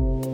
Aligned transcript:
Thank 0.00 0.24
you. 0.24 0.29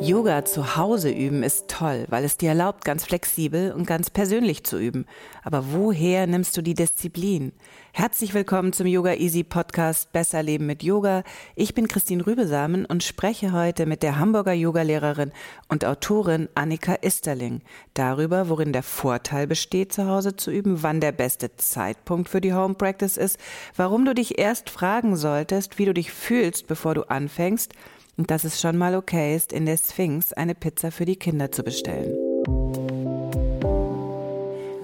Yoga 0.00 0.44
zu 0.44 0.76
Hause 0.76 1.10
üben 1.10 1.42
ist 1.42 1.68
toll, 1.68 2.04
weil 2.08 2.24
es 2.24 2.36
dir 2.36 2.50
erlaubt, 2.50 2.84
ganz 2.84 3.04
flexibel 3.04 3.72
und 3.72 3.86
ganz 3.86 4.10
persönlich 4.10 4.64
zu 4.64 4.78
üben. 4.78 5.06
Aber 5.44 5.72
woher 5.72 6.26
nimmst 6.26 6.56
du 6.56 6.62
die 6.62 6.74
Disziplin? 6.74 7.52
Herzlich 7.92 8.34
willkommen 8.34 8.72
zum 8.72 8.86
Yoga 8.86 9.14
Easy 9.14 9.44
Podcast 9.44 10.12
Besser 10.12 10.42
Leben 10.42 10.66
mit 10.66 10.82
Yoga. 10.82 11.22
Ich 11.54 11.74
bin 11.74 11.86
Christine 11.86 12.26
Rübesamen 12.26 12.84
und 12.84 13.04
spreche 13.04 13.52
heute 13.52 13.86
mit 13.86 14.02
der 14.02 14.18
Hamburger 14.18 14.52
Yogalehrerin 14.52 15.32
und 15.68 15.84
Autorin 15.84 16.48
Annika 16.54 16.96
Isterling 17.00 17.62
darüber, 17.94 18.48
worin 18.48 18.72
der 18.72 18.82
Vorteil 18.82 19.46
besteht, 19.46 19.92
zu 19.92 20.06
Hause 20.06 20.36
zu 20.36 20.50
üben, 20.50 20.82
wann 20.82 21.00
der 21.00 21.12
beste 21.12 21.56
Zeitpunkt 21.56 22.28
für 22.28 22.40
die 22.40 22.52
Home 22.52 22.74
Practice 22.74 23.16
ist, 23.16 23.38
warum 23.76 24.04
du 24.04 24.14
dich 24.14 24.38
erst 24.38 24.70
fragen 24.70 25.16
solltest, 25.16 25.78
wie 25.78 25.84
du 25.84 25.94
dich 25.94 26.10
fühlst, 26.10 26.66
bevor 26.66 26.94
du 26.94 27.04
anfängst 27.04 27.72
und 28.16 28.30
dass 28.30 28.44
es 28.44 28.60
schon 28.60 28.76
mal 28.76 28.94
okay 28.94 29.34
ist, 29.34 29.52
in 29.52 29.66
der 29.66 29.76
Sphinx 29.76 30.32
eine 30.32 30.54
Pizza 30.54 30.90
für 30.90 31.04
die 31.04 31.16
Kinder 31.16 31.50
zu 31.50 31.62
bestellen. 31.62 32.14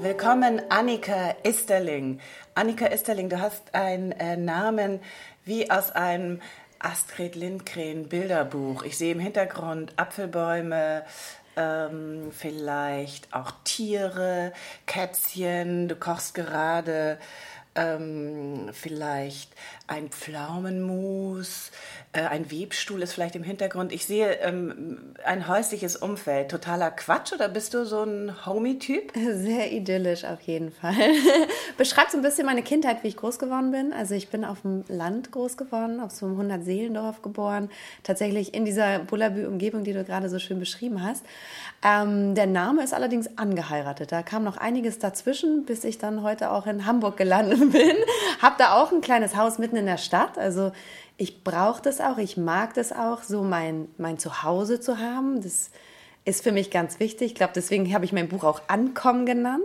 Willkommen, 0.01 0.63
Annika 0.71 1.37
Isterling. 1.45 2.21
Annika 2.55 2.87
Isterling, 2.87 3.29
du 3.29 3.41
hast 3.41 3.75
einen 3.75 4.13
äh, 4.13 4.37
Namen 4.37 5.01
wie 5.45 5.71
aus 5.71 5.93
einem 5.93 6.41
Astrid 6.79 7.37
Lindgren 7.37 8.09
Bilderbuch. 8.09 8.85
Ich 8.85 8.97
sehe 8.97 9.13
im 9.13 9.21
Hintergrund 9.21 9.93
Apfelbäume, 9.97 11.05
ähm, 11.57 12.31
vielleicht 12.33 13.33
auch 13.35 13.53
Tiere, 13.65 14.53
Kätzchen, 14.87 15.89
du 15.89 15.97
kochst 15.97 16.35
gerade 16.35 17.19
ähm, 17.81 18.69
vielleicht 18.73 19.51
ein 19.87 20.11
Pflaumenmus, 20.11 21.71
äh, 22.13 22.23
ein 22.23 22.51
Webstuhl 22.51 23.03
ist 23.03 23.13
vielleicht 23.13 23.37
im 23.37 23.43
Hintergrund. 23.43 23.93
Ich 23.93 24.05
sehe 24.05 24.35
ähm, 24.41 25.15
ein 25.25 25.49
häusliches 25.49 25.97
Umfeld. 25.97 26.51
Totaler 26.51 26.91
Quatsch 26.91 27.33
oder 27.33 27.49
bist 27.49 27.75
du 27.75 27.85
so 27.85 28.03
ein 28.03 28.47
Homie-Typ? 28.47 29.13
Sehr 29.15 29.73
idyllisch 29.73 30.25
auf 30.25 30.41
jeden 30.43 30.71
Fall. 30.71 30.95
Beschreibt 31.79 32.13
so 32.13 32.19
ein 32.19 32.23
bisschen 32.23 32.47
meine 32.47 32.63
Kindheit, 32.63 33.03
wie 33.03 33.09
ich 33.09 33.17
groß 33.17 33.39
geworden 33.39 33.71
bin. 33.71 33.93
Also 33.93 34.15
ich 34.15 34.29
bin 34.29 34.45
auf 34.45 34.63
dem 34.63 34.85
Land 34.89 35.33
groß 35.33 35.57
geworden, 35.57 36.01
auf 36.01 36.13
so 36.13 36.27
einem 36.27 36.41
100-Seelendorf 36.41 37.23
geboren. 37.23 37.71
Tatsächlich 38.03 38.55
in 38.55 38.65
dieser 38.65 39.01
Bullabü-Umgebung, 39.01 39.85
die 39.85 39.93
du 39.93 40.05
gerade 40.05 40.29
so 40.29 40.39
schön 40.39 40.59
beschrieben 40.59 41.03
hast. 41.03 41.25
Ähm, 41.83 42.35
der 42.35 42.47
Name 42.47 42.83
ist 42.83 42.93
allerdings 42.93 43.39
angeheiratet. 43.39 44.13
Da 44.13 44.23
kam 44.23 44.45
noch 44.45 44.59
einiges 44.59 44.99
dazwischen, 44.99 45.65
bis 45.65 45.85
ich 45.85 45.97
dann 45.97 46.23
heute 46.23 46.51
auch 46.51 46.67
in 46.67 46.85
Hamburg 46.85 47.17
gelandet 47.17 47.59
bin. 47.73 47.97
Hab 48.43 48.59
da 48.59 48.75
auch 48.75 48.93
ein 48.93 49.01
kleines 49.01 49.35
Haus 49.35 49.59
mitten 49.59 49.77
in 49.77 49.87
der 49.87 49.97
Stadt. 49.97 50.37
Also 50.37 50.73
ich 51.17 51.43
brauche 51.43 51.81
das 51.83 52.01
auch, 52.01 52.19
ich 52.19 52.37
mag 52.37 52.75
das 52.75 52.93
auch, 52.93 53.23
so 53.23 53.43
mein, 53.43 53.89
mein 53.97 54.19
Zuhause 54.19 54.81
zu 54.81 54.99
haben. 54.99 55.43
Das 55.43 55.71
ist 56.27 56.43
für 56.43 56.53
mich 56.53 56.71
ganz 56.71 57.01
wichtig. 57.01 57.29
Ich 57.29 57.35
glaube, 57.35 57.53
deswegen 57.55 57.93
habe 57.95 58.05
ich 58.05 58.13
mein 58.13 58.29
Buch 58.29 58.45
auch 58.45 58.63
Ankommen 58.69 59.25
genannt, 59.25 59.63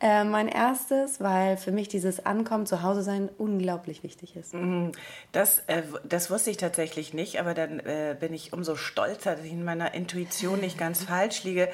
äh, 0.00 0.24
mein 0.24 0.48
erstes, 0.48 1.20
weil 1.20 1.56
für 1.56 1.72
mich 1.72 1.88
dieses 1.88 2.24
Ankommen, 2.24 2.66
zu 2.66 2.82
Hause 2.82 3.02
sein 3.02 3.30
unglaublich 3.38 4.02
wichtig 4.02 4.36
ist. 4.36 4.54
Mhm. 4.54 4.92
Das, 5.32 5.60
äh, 5.66 5.82
das 6.04 6.30
wusste 6.30 6.50
ich 6.50 6.56
tatsächlich 6.56 7.14
nicht, 7.14 7.40
aber 7.40 7.54
dann 7.54 7.80
äh, 7.80 8.16
bin 8.18 8.34
ich 8.34 8.52
umso 8.52 8.76
stolzer, 8.76 9.36
dass 9.36 9.44
ich 9.44 9.52
in 9.52 9.64
meiner 9.64 9.94
Intuition 9.94 10.60
nicht 10.60 10.78
ganz 10.78 11.02
falsch 11.04 11.44
liege. 11.44 11.68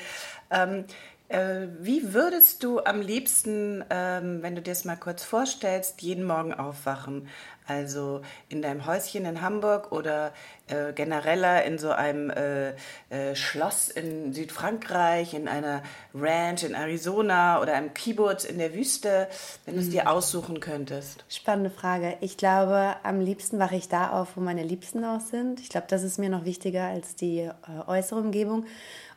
Ähm, 0.50 0.84
äh, 1.32 1.69
wie 1.81 2.12
würdest 2.12 2.62
du 2.62 2.81
am 2.81 3.00
liebsten, 3.00 3.82
ähm, 3.88 4.43
wenn 4.43 4.55
du 4.55 4.61
dir 4.61 4.72
das 4.72 4.84
mal 4.84 4.97
kurz 4.97 5.25
vorstellst, 5.25 6.03
jeden 6.03 6.25
Morgen 6.25 6.53
aufwachen? 6.53 7.27
Also 7.67 8.23
in 8.49 8.61
deinem 8.61 8.87
Häuschen 8.87 9.25
in 9.25 9.41
Hamburg 9.41 9.93
oder 9.93 10.33
äh, 10.67 10.93
genereller 10.93 11.65
in 11.65 11.78
so 11.78 11.91
einem 11.91 12.31
äh, 12.31 12.71
äh, 13.11 13.37
Schloss 13.37 13.89
in 13.89 14.33
Südfrankreich, 14.33 15.34
in 15.34 15.49
einer 15.49 15.83
Ranch 16.15 16.65
in 16.65 16.75
Arizona 16.75 17.61
oder 17.61 17.75
einem 17.75 17.95
Kibbutz 17.95 18.45
in 18.45 18.59
der 18.59 18.75
Wüste, 18.75 19.28
wenn 19.65 19.75
du 19.75 19.81
es 19.81 19.91
dir 19.91 20.03
mhm. 20.03 20.09
aussuchen 20.09 20.61
könntest? 20.61 21.25
Spannende 21.28 21.71
Frage. 21.71 22.17
Ich 22.21 22.37
glaube, 22.37 22.97
am 23.05 23.21
liebsten 23.21 23.59
wache 23.59 23.77
ich 23.77 23.89
da 23.89 24.11
auf, 24.11 24.37
wo 24.37 24.41
meine 24.41 24.65
Liebsten 24.65 25.05
auch 25.05 25.21
sind. 25.21 25.61
Ich 25.61 25.69
glaube, 25.69 25.87
das 25.89 26.03
ist 26.03 26.19
mir 26.19 26.31
noch 26.31 26.44
wichtiger 26.44 26.84
als 26.84 27.15
die 27.15 27.41
äh, 27.41 27.53
äußere 27.87 28.19
Umgebung. 28.19 28.67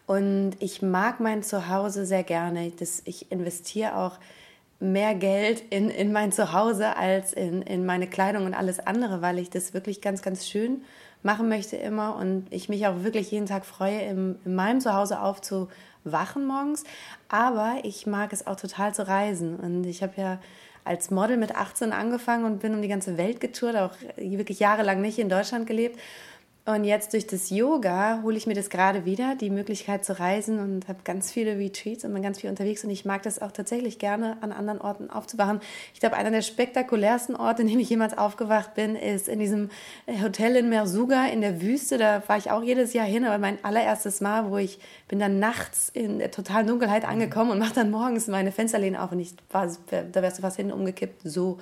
Und 0.06 0.54
ich 0.60 0.82
mag 0.82 1.20
mein 1.20 1.42
Zuhause 1.42 2.06
sehr 2.06 2.24
gerne. 2.24 2.72
Das, 2.78 3.02
ich 3.06 3.32
investiere 3.32 3.96
auch 3.96 4.20
mehr 4.80 5.16
Geld 5.16 5.64
in, 5.70 5.90
in 5.90 6.12
mein 6.12 6.32
Zuhause 6.32 6.96
als 6.98 7.34
in, 7.34 7.62
in 7.62 7.86
meine 7.86 8.08
Kleidung 8.08 8.46
und 8.46 8.54
alles 8.54 8.80
andere, 8.80 9.22
weil 9.22 9.40
ich 9.40 9.50
das 9.50 9.74
wirklich 9.74 10.02
ganz, 10.02 10.22
ganz 10.22 10.48
schön 10.48 10.82
machen 11.24 11.50
möchte 11.50 11.76
immer 11.76 12.16
und 12.18 12.46
ich 12.52 12.70
mich 12.70 12.86
auch 12.86 13.04
wirklich 13.04 13.32
jeden 13.32 13.48
Tag 13.48 13.66
freue, 13.66 14.02
im, 14.02 14.38
in 14.46 14.54
meinem 14.54 14.80
Zuhause 14.80 15.22
aufzuwachen 15.22 16.46
morgens. 16.46 16.84
Aber 17.30 17.78
ich 17.84 18.06
mag 18.06 18.32
es 18.32 18.46
auch 18.46 18.58
total 18.58 18.94
zu 18.94 19.08
reisen 19.08 19.56
und 19.58 19.86
ich 19.86 20.04
habe 20.04 20.14
ja 20.18 20.40
als 20.84 21.10
Model 21.10 21.38
mit 21.38 21.56
18 21.56 21.94
angefangen 21.94 22.46
und 22.46 22.60
bin 22.60 22.76
um 22.76 22.82
die 22.82 22.88
ganze 22.88 23.18
Welt 23.18 23.40
getourt, 23.40 23.76
auch 23.76 23.94
wirklich 24.18 24.60
jahrelang 24.60 25.02
nicht 25.02 25.18
in 25.18 25.30
Deutschland 25.30 25.66
gelebt 25.66 26.00
und 26.68 26.84
jetzt 26.84 27.14
durch 27.14 27.28
das 27.28 27.52
Yoga 27.52 28.22
hole 28.24 28.36
ich 28.38 28.48
mir 28.48 28.56
das 28.56 28.72
gerade 28.72 29.06
wieder, 29.06 29.36
die 29.36 29.52
Möglichkeit 29.52 30.04
zu 30.04 30.18
reisen 30.18 30.58
und 30.58 30.88
habe 30.88 30.98
ganz 31.04 31.32
viele 31.32 31.60
Retreats 31.60 32.04
und 32.04 32.12
bin 32.12 32.24
ganz 32.24 32.40
viel 32.40 32.50
unterwegs 32.50 32.84
und 32.84 32.90
ich 32.90 33.06
mag 33.06 33.22
das 33.22 33.40
auch 33.40 33.52
tatsächlich 33.52 34.00
gerne 34.00 34.38
an 34.42 34.52
anderen 34.52 34.82
Orten 34.82 35.12
aufzuwachen. 35.12 35.60
Ich 35.94 36.00
glaube, 36.00 36.16
einer 36.16 36.32
der 36.32 36.42
spektakulärsten 36.42 37.36
Orte, 37.36 37.62
in 37.62 37.68
dem 37.68 37.78
ich 37.78 37.90
jemals 37.92 38.18
aufgewacht 38.18 38.74
bin, 38.74 38.96
ist 38.96 39.28
in 39.28 39.38
diesem 39.38 39.70
Hotel 40.24 40.56
in 40.56 40.70
Mersuga 40.70 41.28
in 41.28 41.42
der 41.42 41.62
Wüste. 41.62 42.00
Da 42.00 42.24
war 42.26 42.38
ich 42.38 42.50
auch 42.50 42.64
jedes 42.64 42.94
Jahr 42.94 43.06
hin, 43.06 43.26
aber 43.26 43.38
mein 43.38 43.64
allererstes 43.64 44.20
Mal, 44.20 44.50
wo 44.50 44.58
ich 44.58 44.80
bin 45.08 45.20
dann 45.20 45.38
nachts 45.38 45.90
in 45.90 46.18
der 46.18 46.32
totalen 46.32 46.66
Dunkelheit 46.66 47.06
angekommen 47.06 47.52
und 47.52 47.60
mache 47.60 47.76
dann 47.76 47.92
morgens 47.92 48.26
meine 48.26 48.52
Fensterlehne 48.52 49.04
auf 49.04 49.12
und 49.12 49.20
ich 49.20 49.36
war, 49.52 49.70
da 49.92 50.22
wärst 50.24 50.40
du 50.40 50.42
fast 50.42 50.58
hin 50.58 50.72
umgekippt. 50.72 51.22
So 51.26 51.60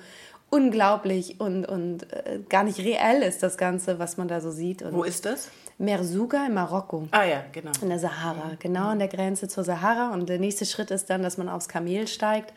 unglaublich 0.54 1.40
und, 1.40 1.64
und 1.64 2.12
äh, 2.12 2.38
gar 2.48 2.62
nicht 2.62 2.78
reell 2.78 3.22
ist 3.22 3.42
das 3.42 3.58
Ganze, 3.58 3.98
was 3.98 4.16
man 4.16 4.28
da 4.28 4.40
so 4.40 4.52
sieht. 4.52 4.82
Und 4.82 4.94
Wo 4.94 5.02
ist 5.02 5.24
das? 5.24 5.50
Mersuga 5.78 6.46
in 6.46 6.54
Marokko. 6.54 7.08
Ah 7.10 7.24
ja, 7.24 7.44
genau. 7.50 7.72
In 7.82 7.88
der 7.88 7.98
Sahara, 7.98 8.52
mhm. 8.52 8.58
genau 8.60 8.88
an 8.88 9.00
der 9.00 9.08
Grenze 9.08 9.48
zur 9.48 9.64
Sahara. 9.64 10.14
Und 10.14 10.28
der 10.28 10.38
nächste 10.38 10.64
Schritt 10.64 10.92
ist 10.92 11.10
dann, 11.10 11.24
dass 11.24 11.38
man 11.38 11.48
aufs 11.48 11.68
Kamel 11.68 12.06
steigt 12.06 12.52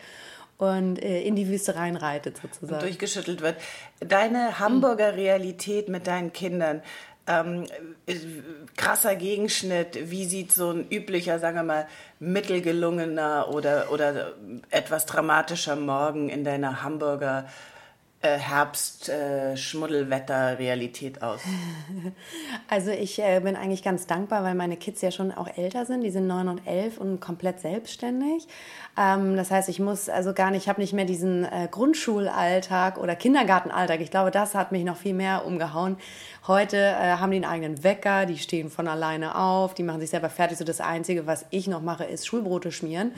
und 0.58 1.02
äh, 1.02 1.22
in 1.22 1.34
die 1.34 1.48
Wüste 1.48 1.74
reinreitet 1.74 2.38
sozusagen. 2.40 2.74
Und 2.74 2.82
durchgeschüttelt 2.82 3.40
wird. 3.40 3.56
Deine 3.98 4.60
Hamburger 4.60 5.16
Realität 5.16 5.88
mit 5.88 6.06
deinen 6.06 6.32
Kindern, 6.32 6.82
ähm, 7.26 7.66
krasser 8.76 9.16
Gegenschnitt. 9.16 10.10
Wie 10.10 10.24
sieht 10.24 10.52
so 10.52 10.70
ein 10.70 10.86
üblicher, 10.88 11.40
sagen 11.40 11.56
wir 11.56 11.64
mal, 11.64 11.88
mittelgelungener 12.20 13.48
oder, 13.52 13.90
oder 13.90 14.34
etwas 14.70 15.06
dramatischer 15.06 15.74
Morgen 15.74 16.28
in 16.28 16.44
deiner 16.44 16.84
Hamburger 16.84 17.46
äh, 18.20 18.36
Herbst-Schmuddelwetter-Realität 18.36 21.18
äh, 21.18 21.24
aus? 21.24 21.40
Also 22.68 22.90
ich 22.90 23.18
äh, 23.18 23.40
bin 23.40 23.56
eigentlich 23.56 23.82
ganz 23.82 24.06
dankbar, 24.06 24.44
weil 24.44 24.54
meine 24.54 24.76
Kids 24.76 25.00
ja 25.00 25.10
schon 25.10 25.32
auch 25.32 25.48
älter 25.56 25.86
sind. 25.86 26.02
Die 26.02 26.10
sind 26.10 26.26
neun 26.26 26.48
und 26.48 26.66
elf 26.66 26.98
und 26.98 27.20
komplett 27.20 27.60
selbstständig. 27.60 28.46
Ähm, 28.98 29.36
das 29.36 29.50
heißt, 29.50 29.68
ich 29.68 29.80
muss 29.80 30.08
also 30.08 30.34
gar 30.34 30.50
nicht, 30.50 30.64
ich 30.64 30.68
habe 30.68 30.80
nicht 30.80 30.92
mehr 30.92 31.04
diesen 31.04 31.44
äh, 31.44 31.68
Grundschulalltag 31.70 32.98
oder 32.98 33.14
Kindergartenalltag. 33.14 34.00
Ich 34.00 34.10
glaube, 34.10 34.30
das 34.30 34.54
hat 34.54 34.72
mich 34.72 34.84
noch 34.84 34.96
viel 34.96 35.14
mehr 35.14 35.46
umgehauen. 35.46 35.96
Heute 36.48 36.78
äh, 36.78 37.18
haben 37.18 37.30
die 37.30 37.36
einen 37.36 37.44
eigenen 37.44 37.84
Wecker, 37.84 38.24
die 38.24 38.38
stehen 38.38 38.70
von 38.70 38.88
alleine 38.88 39.36
auf, 39.36 39.74
die 39.74 39.82
machen 39.82 40.00
sich 40.00 40.08
selber 40.08 40.30
fertig. 40.30 40.56
So 40.56 40.64
das 40.64 40.80
Einzige, 40.80 41.26
was 41.26 41.44
ich 41.50 41.68
noch 41.68 41.82
mache, 41.82 42.04
ist 42.04 42.26
Schulbrote 42.26 42.72
schmieren. 42.72 43.12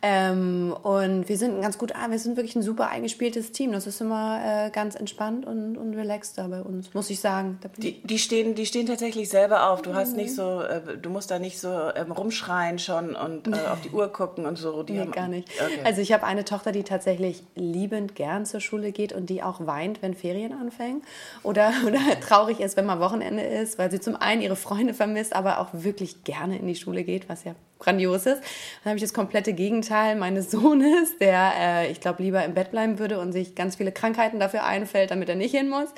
Ähm, 0.00 0.74
und 0.82 1.28
wir 1.28 1.36
sind 1.36 1.60
ganz 1.60 1.76
gut, 1.76 1.94
ah, 1.94 2.10
wir 2.10 2.18
sind 2.18 2.38
wirklich 2.38 2.56
ein 2.56 2.62
super 2.62 2.88
eingespieltes 2.88 3.52
Team. 3.52 3.72
Das 3.72 3.86
ist 3.86 4.00
immer 4.00 4.40
äh, 4.42 4.70
ganz 4.70 4.94
entspannt 4.94 5.44
und, 5.44 5.76
und 5.76 5.94
relaxed 5.94 6.38
da 6.38 6.48
bei 6.48 6.62
uns, 6.62 6.94
muss 6.94 7.10
ich 7.10 7.20
sagen. 7.20 7.58
Die, 7.76 8.00
die, 8.02 8.18
stehen, 8.18 8.54
die 8.54 8.64
stehen 8.64 8.86
tatsächlich 8.86 9.28
selber 9.28 9.68
auf. 9.70 9.82
Du 9.82 9.92
hast 9.92 10.16
nicht 10.16 10.34
so, 10.34 10.62
äh, 10.62 10.96
du 10.96 11.10
musst 11.10 11.30
da 11.30 11.38
nicht 11.38 11.60
so 11.60 11.68
ähm, 11.94 12.12
rumschreien 12.12 12.78
schon 12.78 13.14
und 13.14 13.46
äh, 13.46 13.60
auf 13.70 13.82
die 13.82 13.90
Uhr 13.90 14.08
gucken 14.08 14.46
und 14.46 14.56
so. 14.56 14.84
Die 14.84 14.94
nee, 14.94 15.00
haben, 15.00 15.12
gar 15.12 15.28
nicht. 15.28 15.50
Okay. 15.62 15.80
Also 15.84 16.00
ich 16.00 16.14
habe 16.14 16.24
eine 16.24 16.46
Tochter, 16.46 16.72
die 16.72 16.84
tatsächlich 16.84 17.42
liebend 17.56 18.14
gern 18.14 18.46
zur 18.46 18.60
Schule 18.60 18.90
geht 18.92 19.12
und 19.12 19.28
die 19.28 19.42
auch 19.42 19.66
weint, 19.66 20.00
wenn 20.00 20.14
Ferien 20.14 20.54
anfangen 20.54 21.02
oder, 21.42 21.74
oder 21.86 22.00
traurig 22.26 22.58
ist, 22.58 22.69
wenn 22.76 22.86
mal 22.86 23.00
Wochenende 23.00 23.42
ist, 23.42 23.78
weil 23.78 23.90
sie 23.90 24.00
zum 24.00 24.16
einen 24.16 24.42
ihre 24.42 24.56
Freunde 24.56 24.94
vermisst, 24.94 25.34
aber 25.34 25.58
auch 25.58 25.68
wirklich 25.72 26.24
gerne 26.24 26.58
in 26.58 26.66
die 26.66 26.74
Schule 26.74 27.04
geht, 27.04 27.28
was 27.28 27.44
ja 27.44 27.54
grandios 27.78 28.26
ist. 28.26 28.42
Dann 28.82 28.90
habe 28.90 28.96
ich 28.96 29.02
das 29.02 29.14
komplette 29.14 29.52
Gegenteil 29.52 30.16
meines 30.16 30.50
Sohnes, 30.50 31.16
der, 31.18 31.52
äh, 31.58 31.90
ich 31.90 32.00
glaube, 32.00 32.22
lieber 32.22 32.44
im 32.44 32.54
Bett 32.54 32.70
bleiben 32.70 32.98
würde 32.98 33.18
und 33.18 33.32
sich 33.32 33.54
ganz 33.54 33.76
viele 33.76 33.92
Krankheiten 33.92 34.38
dafür 34.38 34.64
einfällt, 34.64 35.10
damit 35.10 35.28
er 35.28 35.36
nicht 35.36 35.54
hin 35.54 35.68
muss. 35.68 35.88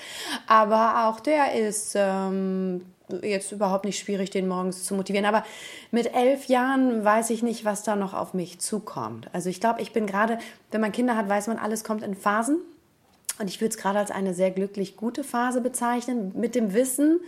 Aber 0.46 1.08
auch 1.08 1.20
der 1.20 1.54
ist 1.54 1.94
ähm, 1.96 2.82
jetzt 3.22 3.52
überhaupt 3.52 3.84
nicht 3.84 3.98
schwierig, 3.98 4.30
den 4.30 4.48
morgens 4.48 4.84
zu 4.84 4.94
motivieren. 4.94 5.26
Aber 5.26 5.44
mit 5.90 6.14
elf 6.14 6.46
Jahren 6.46 7.04
weiß 7.04 7.30
ich 7.30 7.42
nicht, 7.42 7.64
was 7.64 7.82
da 7.82 7.96
noch 7.96 8.14
auf 8.14 8.34
mich 8.34 8.60
zukommt. 8.60 9.28
Also 9.32 9.50
ich 9.50 9.60
glaube, 9.60 9.82
ich 9.82 9.92
bin 9.92 10.06
gerade, 10.06 10.38
wenn 10.70 10.80
man 10.80 10.92
Kinder 10.92 11.16
hat, 11.16 11.28
weiß 11.28 11.48
man, 11.48 11.58
alles 11.58 11.84
kommt 11.84 12.02
in 12.02 12.14
Phasen. 12.14 12.58
Und 13.42 13.48
ich 13.48 13.60
würde 13.60 13.74
es 13.74 13.76
gerade 13.76 13.98
als 13.98 14.12
eine 14.12 14.34
sehr 14.34 14.52
glücklich 14.52 14.96
gute 14.96 15.24
Phase 15.24 15.60
bezeichnen, 15.60 16.30
mit 16.36 16.54
dem 16.54 16.74
Wissen, 16.74 17.18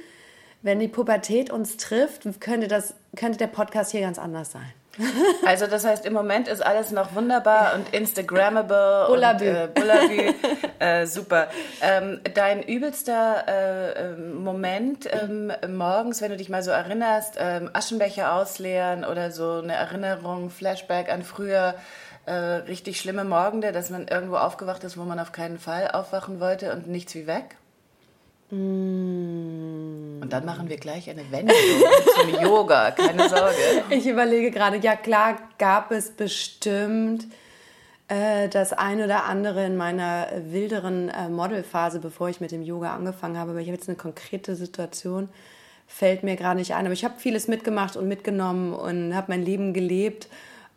wenn 0.63 0.79
die 0.79 0.87
Pubertät 0.87 1.51
uns 1.51 1.77
trifft, 1.77 2.23
könnte, 2.41 2.69
das, 2.69 2.95
könnte 3.17 3.37
der 3.37 3.49
Podcast 3.49 3.91
hier 3.91 4.03
ganz 4.03 4.21
anders 4.21 4.53
sein. 4.53 4.73
Also 5.45 5.67
das 5.67 5.85
heißt, 5.85 6.07
im 6.07 6.13
Moment 6.13 6.47
ist 6.47 6.65
alles 6.65 6.93
noch 6.93 7.17
wunderbar 7.17 7.75
und 7.75 7.93
Instagrammable 7.93 9.07
Bullabü. 9.09 9.49
und 9.49 9.57
äh, 9.57 9.69
Bullabü. 9.75 10.35
äh, 10.79 11.07
super. 11.07 11.49
Ähm, 11.83 12.21
dein 12.33 12.63
übelster 12.63 13.45
äh, 13.49 14.13
ähm, 14.13 14.37
Moment 14.37 15.09
ähm, 15.13 15.53
morgens, 15.77 16.23
wenn 16.23 16.31
du 16.31 16.37
dich 16.37 16.49
mal 16.49 16.63
so 16.63 16.71
erinnerst, 16.71 17.35
ähm, 17.41 17.71
Aschenbecher 17.73 18.35
ausleeren 18.35 19.05
oder 19.05 19.33
so 19.33 19.55
eine 19.55 19.73
Erinnerung, 19.73 20.51
Flashback 20.51 21.13
an 21.13 21.25
früher, 21.25 21.75
äh, 22.27 22.33
richtig 22.33 22.99
schlimme 22.99 23.25
Morgende, 23.25 23.73
dass 23.73 23.91
man 23.91 24.09
irgendwo 24.09 24.37
aufgewacht 24.37 24.85
ist, 24.85 24.97
wo 24.97 25.03
man 25.03 25.19
auf 25.19 25.33
keinen 25.33 25.59
Fall 25.59 25.91
aufwachen 25.91 26.41
wollte 26.41 26.73
und 26.73 26.89
nichts 26.89 27.15
wie 27.15 27.27
weg? 27.27 27.57
Mm. 28.51 30.23
Und 30.23 30.33
dann 30.33 30.45
machen 30.45 30.69
wir 30.69 30.77
gleich 30.77 31.11
eine 31.11 31.31
Wendung 31.31 31.57
zum 32.21 32.43
Yoga, 32.43 32.93
keine 32.93 33.29
Sorge. 33.29 33.57
Ich 33.91 34.07
überlege 34.07 34.51
gerade, 34.51 34.79
ja 34.79 34.97
klar 34.97 35.37
gab 35.59 35.91
es 35.91 36.11
bestimmt 36.11 37.27
äh, 38.09 38.49
das 38.49 38.73
ein 38.73 39.03
oder 39.03 39.25
andere 39.25 39.65
in 39.67 39.77
meiner 39.77 40.29
wilderen 40.51 41.09
äh, 41.09 41.29
Modelphase, 41.29 42.01
bevor 42.01 42.29
ich 42.29 42.41
mit 42.41 42.53
dem 42.53 42.63
Yoga 42.63 42.95
angefangen 42.95 43.39
habe. 43.39 43.51
Aber 43.51 43.61
ich 43.61 43.67
habe 43.67 43.77
jetzt 43.77 43.89
eine 43.89 43.97
konkrete 43.97 44.57
Situation, 44.57 45.29
fällt 45.87 46.23
mir 46.23 46.37
gerade 46.37 46.59
nicht 46.59 46.75
ein. 46.75 46.85
Aber 46.87 46.93
ich 46.93 47.05
habe 47.05 47.15
vieles 47.19 47.49
mitgemacht 47.49 47.97
und 47.97 48.09
mitgenommen 48.09 48.73
und 48.73 49.15
habe 49.15 49.27
mein 49.29 49.45
Leben 49.45 49.75
gelebt 49.75 50.29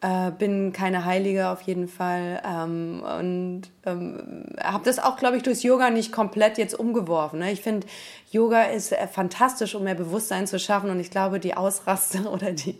äh, 0.02 0.32
bin 0.32 0.74
keine 0.74 1.06
Heilige 1.06 1.50
auf 1.50 1.62
jeden 1.62 1.88
Fall 1.88 2.42
ähm, 2.46 3.04
und 3.20 3.64
ähm, 3.86 4.46
habe 4.62 4.84
das 4.86 5.00
auch, 5.00 5.18
glaube 5.18 5.38
ich, 5.38 5.44
durchs 5.44 5.64
Yoga 5.64 5.90
nicht 5.90 6.12
komplett 6.12 6.58
jetzt 6.58 6.80
umgeworfen. 6.80 7.40
Ne? 7.40 7.52
Ich 7.52 7.62
finde, 7.62 7.88
Yoga 8.30 8.64
ist 8.64 8.92
äh, 8.92 9.08
fantastisch, 9.08 9.74
um 9.74 9.84
mehr 9.86 9.96
Bewusstsein 9.96 10.48
zu 10.48 10.60
schaffen 10.60 10.90
und 10.90 11.00
ich 11.00 11.10
glaube, 11.10 11.40
die 11.40 11.56
Ausraste 11.56 12.20
oder 12.30 12.52
die, 12.52 12.78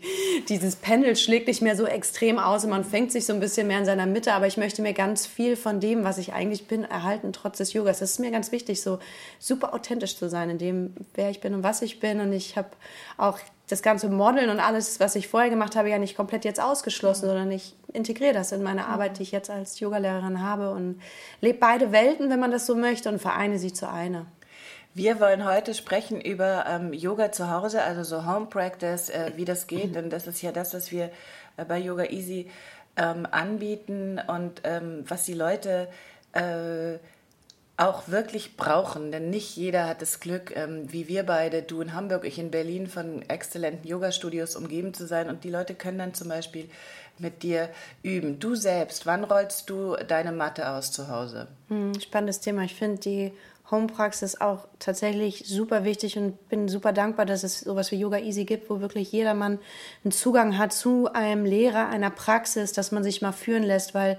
dieses 0.48 0.76
Pendel 0.76 1.16
schlägt 1.16 1.48
nicht 1.48 1.62
mehr 1.62 1.74
so 1.74 1.86
extrem 1.86 2.38
aus 2.38 2.64
und 2.64 2.70
man 2.70 2.84
fängt 2.84 3.12
sich 3.12 3.24
so 3.24 3.32
ein 3.32 3.40
bisschen 3.40 3.66
mehr 3.66 3.78
in 3.78 3.86
seiner 3.86 4.04
Mitte, 4.04 4.34
aber 4.34 4.46
ich 4.46 4.58
möchte 4.58 4.82
mir 4.82 4.92
ganz 4.92 5.26
viel 5.26 5.56
von 5.56 5.80
dem, 5.80 6.04
was 6.04 6.18
ich 6.18 6.34
eigentlich 6.34 6.66
bin, 6.66 6.84
erhalten, 6.84 7.32
trotz 7.32 7.58
des 7.58 7.72
Yogas. 7.72 8.00
Das 8.00 8.10
ist 8.10 8.18
mir 8.18 8.30
ganz 8.30 8.52
wichtig, 8.52 8.82
so 8.82 8.98
super 9.38 9.72
authentisch 9.72 10.18
zu 10.18 10.28
sein 10.28 10.50
in 10.50 10.58
dem, 10.58 10.94
wer 11.14 11.30
ich 11.30 11.40
bin 11.40 11.54
und 11.54 11.62
was 11.62 11.80
ich 11.80 11.98
bin 11.98 12.20
und 12.20 12.32
ich 12.34 12.56
habe 12.56 12.68
auch 13.16 13.38
das 13.68 13.82
ganze 13.82 14.08
Modeln 14.08 14.50
und 14.50 14.60
alles, 14.60 15.00
was 15.00 15.14
ich 15.14 15.28
vorher 15.28 15.50
gemacht 15.50 15.76
habe, 15.76 15.88
ja 15.88 15.98
nicht 15.98 16.16
komplett 16.16 16.44
jetzt 16.44 16.60
ausgeschlossen, 16.60 17.26
mhm. 17.26 17.30
sondern 17.30 17.50
ich 17.52 17.74
integriere 17.92 18.34
das 18.34 18.52
in 18.52 18.62
meine 18.62 18.86
Arbeit, 18.86 19.18
die 19.18 19.22
ich 19.22 19.32
jetzt 19.32 19.48
als 19.48 19.80
Yogalehrerin 19.80 20.42
habe 20.42 20.72
und 20.72 21.00
lebe 21.40 21.58
beide 21.58 21.90
Welten, 21.92 22.28
wenn 22.28 22.40
man 22.40 22.50
das 22.50 22.66
so 22.66 22.74
möchte, 22.74 23.08
und 23.08 23.18
vereine 23.18 23.58
sie 23.58 23.72
zu 23.72 23.88
einer. 23.88 24.26
Wir 24.94 25.20
wollen 25.20 25.44
heute 25.44 25.74
sprechen 25.74 26.20
über 26.20 26.64
ähm, 26.66 26.92
Yoga 26.92 27.30
zu 27.30 27.50
Hause, 27.50 27.82
also 27.82 28.02
so 28.02 28.26
Home 28.26 28.46
Practice, 28.46 29.10
äh, 29.10 29.32
wie 29.36 29.44
das 29.44 29.66
geht. 29.66 29.94
Denn 29.94 30.10
das 30.10 30.26
ist 30.26 30.42
ja 30.42 30.50
das, 30.52 30.74
was 30.74 30.90
wir 30.90 31.10
äh, 31.56 31.64
bei 31.64 31.78
Yoga 31.78 32.04
Easy 32.04 32.50
ähm, 32.96 33.26
anbieten 33.30 34.20
und 34.26 34.62
ähm, 34.64 35.04
was 35.06 35.24
die 35.24 35.34
Leute 35.34 35.88
äh, 36.32 36.98
auch 37.78 38.08
wirklich 38.08 38.56
brauchen, 38.56 39.12
denn 39.12 39.30
nicht 39.30 39.56
jeder 39.56 39.86
hat 39.86 40.02
das 40.02 40.18
Glück, 40.18 40.54
ähm, 40.56 40.92
wie 40.92 41.06
wir 41.06 41.22
beide, 41.22 41.62
du 41.62 41.80
in 41.80 41.94
Hamburg, 41.94 42.24
ich 42.24 42.36
in 42.40 42.50
Berlin, 42.50 42.88
von 42.88 43.22
exzellenten 43.28 43.88
Yoga-Studios 43.88 44.56
umgeben 44.56 44.94
zu 44.94 45.06
sein 45.06 45.28
und 45.28 45.44
die 45.44 45.50
Leute 45.50 45.76
können 45.76 45.98
dann 45.98 46.12
zum 46.12 46.28
Beispiel 46.28 46.68
mit 47.18 47.44
dir 47.44 47.68
üben. 48.02 48.40
Du 48.40 48.56
selbst, 48.56 49.06
wann 49.06 49.22
rollst 49.22 49.70
du 49.70 49.94
deine 49.94 50.32
Matte 50.32 50.68
aus 50.68 50.90
zu 50.90 51.08
Hause? 51.08 51.46
Hm, 51.68 51.98
spannendes 52.00 52.40
Thema. 52.40 52.64
Ich 52.64 52.74
finde 52.74 52.98
die 52.98 53.32
Home-Praxis 53.70 54.40
auch 54.40 54.66
tatsächlich 54.78 55.44
super 55.46 55.84
wichtig 55.84 56.16
und 56.16 56.48
bin 56.48 56.68
super 56.68 56.92
dankbar, 56.92 57.26
dass 57.26 57.44
es 57.44 57.60
sowas 57.60 57.92
wie 57.92 57.96
Yoga 57.96 58.18
Easy 58.18 58.44
gibt, 58.44 58.70
wo 58.70 58.80
wirklich 58.80 59.12
jedermann 59.12 59.58
einen 60.04 60.12
Zugang 60.12 60.56
hat 60.56 60.72
zu 60.72 61.12
einem 61.12 61.44
Lehrer, 61.44 61.88
einer 61.88 62.10
Praxis, 62.10 62.72
dass 62.72 62.92
man 62.92 63.04
sich 63.04 63.20
mal 63.20 63.32
führen 63.32 63.62
lässt, 63.62 63.94
weil 63.94 64.18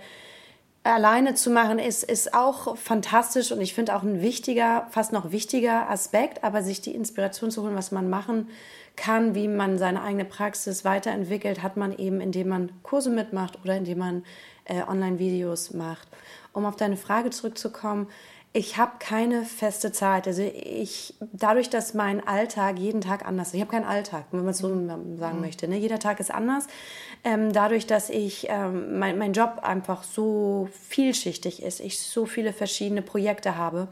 alleine 0.84 1.34
zu 1.34 1.50
machen 1.50 1.80
ist, 1.80 2.04
ist 2.04 2.34
auch 2.34 2.78
fantastisch 2.78 3.52
und 3.52 3.62
ich 3.62 3.74
finde 3.74 3.96
auch 3.96 4.04
ein 4.04 4.22
wichtiger, 4.22 4.88
fast 4.92 5.14
noch 5.14 5.32
wichtiger 5.32 5.90
Aspekt, 5.90 6.44
aber 6.44 6.64
sich 6.64 6.82
die 6.82 6.96
Inspiration 6.96 7.52
zu 7.52 7.64
holen, 7.64 7.76
was 7.76 7.92
man 7.92 8.10
machen 8.10 8.50
kann, 8.96 9.34
wie 9.36 9.48
man 9.48 9.78
seine 9.78 10.02
eigene 10.02 10.26
Praxis 10.26 10.86
weiterentwickelt, 10.86 11.64
hat 11.64 11.78
man 11.78 11.98
eben, 11.98 12.22
indem 12.22 12.50
man 12.50 12.72
Kurse 12.84 13.10
mitmacht 13.10 13.60
oder 13.64 13.78
indem 13.78 14.00
man 14.00 14.24
äh, 14.66 14.82
Online-Videos 14.84 15.74
macht. 15.74 16.08
Um 16.54 16.66
auf 16.66 16.76
deine 16.76 16.98
Frage 16.98 17.30
zurückzukommen, 17.30 18.08
ich 18.52 18.78
habe 18.78 18.94
keine 18.98 19.46
feste 19.46 19.92
Zeit. 19.92 20.28
Also 20.28 20.42
ich, 20.42 21.14
dadurch, 21.34 21.70
dass 21.70 21.94
mein 21.94 22.26
Alltag 22.26 22.80
jeden 22.80 23.02
Tag 23.02 23.26
anders 23.28 23.50
ist, 23.50 23.54
ich 23.54 23.62
habe 23.62 23.72
keinen 23.72 23.86
Alltag, 23.86 24.26
wenn 24.32 24.40
man 24.40 24.50
es 24.50 24.58
so 24.58 24.70
sagen 25.18 25.36
mhm. 25.36 25.42
möchte. 25.42 25.68
Ne? 25.68 25.78
Jeder 25.78 26.00
Tag 26.00 26.20
ist 26.20 26.34
anders. 26.34 26.66
Ähm, 27.24 27.54
dadurch, 27.54 27.86
dass 27.86 28.10
ich 28.10 28.48
ähm, 28.50 28.98
mein, 28.98 29.20
mein 29.20 29.34
Job 29.34 29.60
einfach 29.62 30.04
so 30.04 30.68
vielschichtig 30.88 31.62
ist, 31.62 31.80
ich 31.80 32.00
so 32.00 32.26
viele 32.26 32.52
verschiedene 32.52 33.04
Projekte 33.04 33.56
habe, 33.56 33.88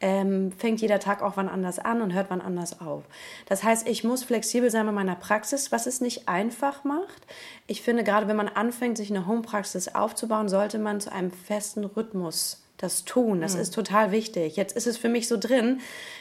ähm, 0.00 0.52
fängt 0.52 0.80
jeder 0.80 1.00
Tag 1.00 1.20
auch 1.20 1.36
wann 1.36 1.48
anders 1.48 1.80
an 1.80 2.00
und 2.00 2.12
hört 2.12 2.30
wann 2.30 2.40
anders 2.40 2.80
auf. 2.80 3.02
Das 3.46 3.64
heißt, 3.64 3.88
ich 3.88 4.04
muss 4.04 4.22
flexibel 4.22 4.70
sein 4.70 4.86
bei 4.86 4.92
meiner 4.92 5.16
Praxis, 5.16 5.72
was 5.72 5.88
es 5.88 6.00
nicht 6.00 6.28
einfach 6.28 6.84
macht. 6.84 7.26
Ich 7.66 7.82
finde, 7.82 8.04
gerade 8.04 8.28
wenn 8.28 8.36
man 8.36 8.46
anfängt, 8.46 8.96
sich 8.96 9.10
eine 9.10 9.26
Home-Praxis 9.26 9.96
aufzubauen, 9.96 10.48
sollte 10.48 10.78
man 10.78 11.00
zu 11.00 11.10
einem 11.10 11.32
festen 11.32 11.84
Rhythmus 11.84 12.62
das 12.78 13.04
tun. 13.04 13.40
Das 13.40 13.54
mhm. 13.54 13.60
ist 13.60 13.74
total 13.74 14.12
wichtig. 14.12 14.56
Jetzt 14.56 14.76
ist 14.76 14.86
es 14.86 14.96
für 14.96 15.08
mich 15.08 15.28
so 15.28 15.36
drin, 15.36 15.80